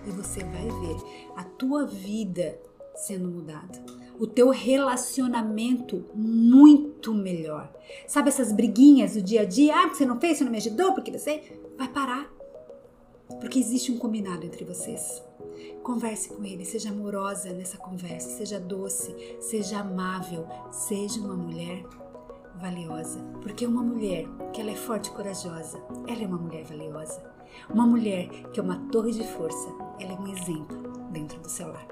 e 0.06 0.10
você 0.10 0.40
vai 0.40 0.68
ver 0.68 0.96
a 1.36 1.44
tua 1.44 1.84
vida 1.84 2.58
sendo 2.94 3.28
mudada, 3.28 3.84
o 4.18 4.26
teu 4.26 4.48
relacionamento 4.48 6.06
muito 6.14 7.12
melhor. 7.12 7.70
Sabe 8.06 8.28
essas 8.28 8.52
briguinhas 8.52 9.14
do 9.14 9.22
dia 9.22 9.42
a 9.42 9.44
dia? 9.44 9.74
Ah, 9.74 9.88
você 9.88 10.06
não 10.06 10.18
fez, 10.18 10.38
você 10.38 10.44
não 10.44 10.50
me 10.50 10.58
ajudou, 10.58 10.94
porque 10.94 11.16
você 11.16 11.58
vai 11.76 11.88
parar 11.88 12.34
porque 13.40 13.58
existe 13.58 13.92
um 13.92 13.98
combinado 13.98 14.46
entre 14.46 14.64
vocês. 14.64 15.22
Converse 15.82 16.28
com 16.28 16.44
ele, 16.44 16.64
seja 16.64 16.90
amorosa 16.90 17.52
nessa 17.52 17.76
conversa, 17.76 18.30
seja 18.30 18.58
doce, 18.58 19.14
seja 19.40 19.80
amável, 19.80 20.46
seja 20.70 21.20
uma 21.20 21.36
mulher 21.36 21.84
valiosa, 22.56 23.20
porque 23.42 23.66
uma 23.66 23.82
mulher 23.82 24.26
que 24.52 24.60
ela 24.60 24.70
é 24.70 24.74
forte 24.74 25.08
e 25.08 25.12
corajosa, 25.12 25.78
ela 26.08 26.22
é 26.22 26.26
uma 26.26 26.38
mulher 26.38 26.64
valiosa. 26.64 27.35
Uma 27.68 27.86
mulher 27.86 28.28
que 28.52 28.60
é 28.60 28.62
uma 28.62 28.88
torre 28.90 29.12
de 29.12 29.24
força, 29.24 29.68
ela 30.00 30.12
é 30.12 30.16
um 30.16 30.28
exemplo 30.28 30.76
dentro 31.10 31.40
do 31.40 31.48
seu 31.48 31.68
lar. 31.68 31.86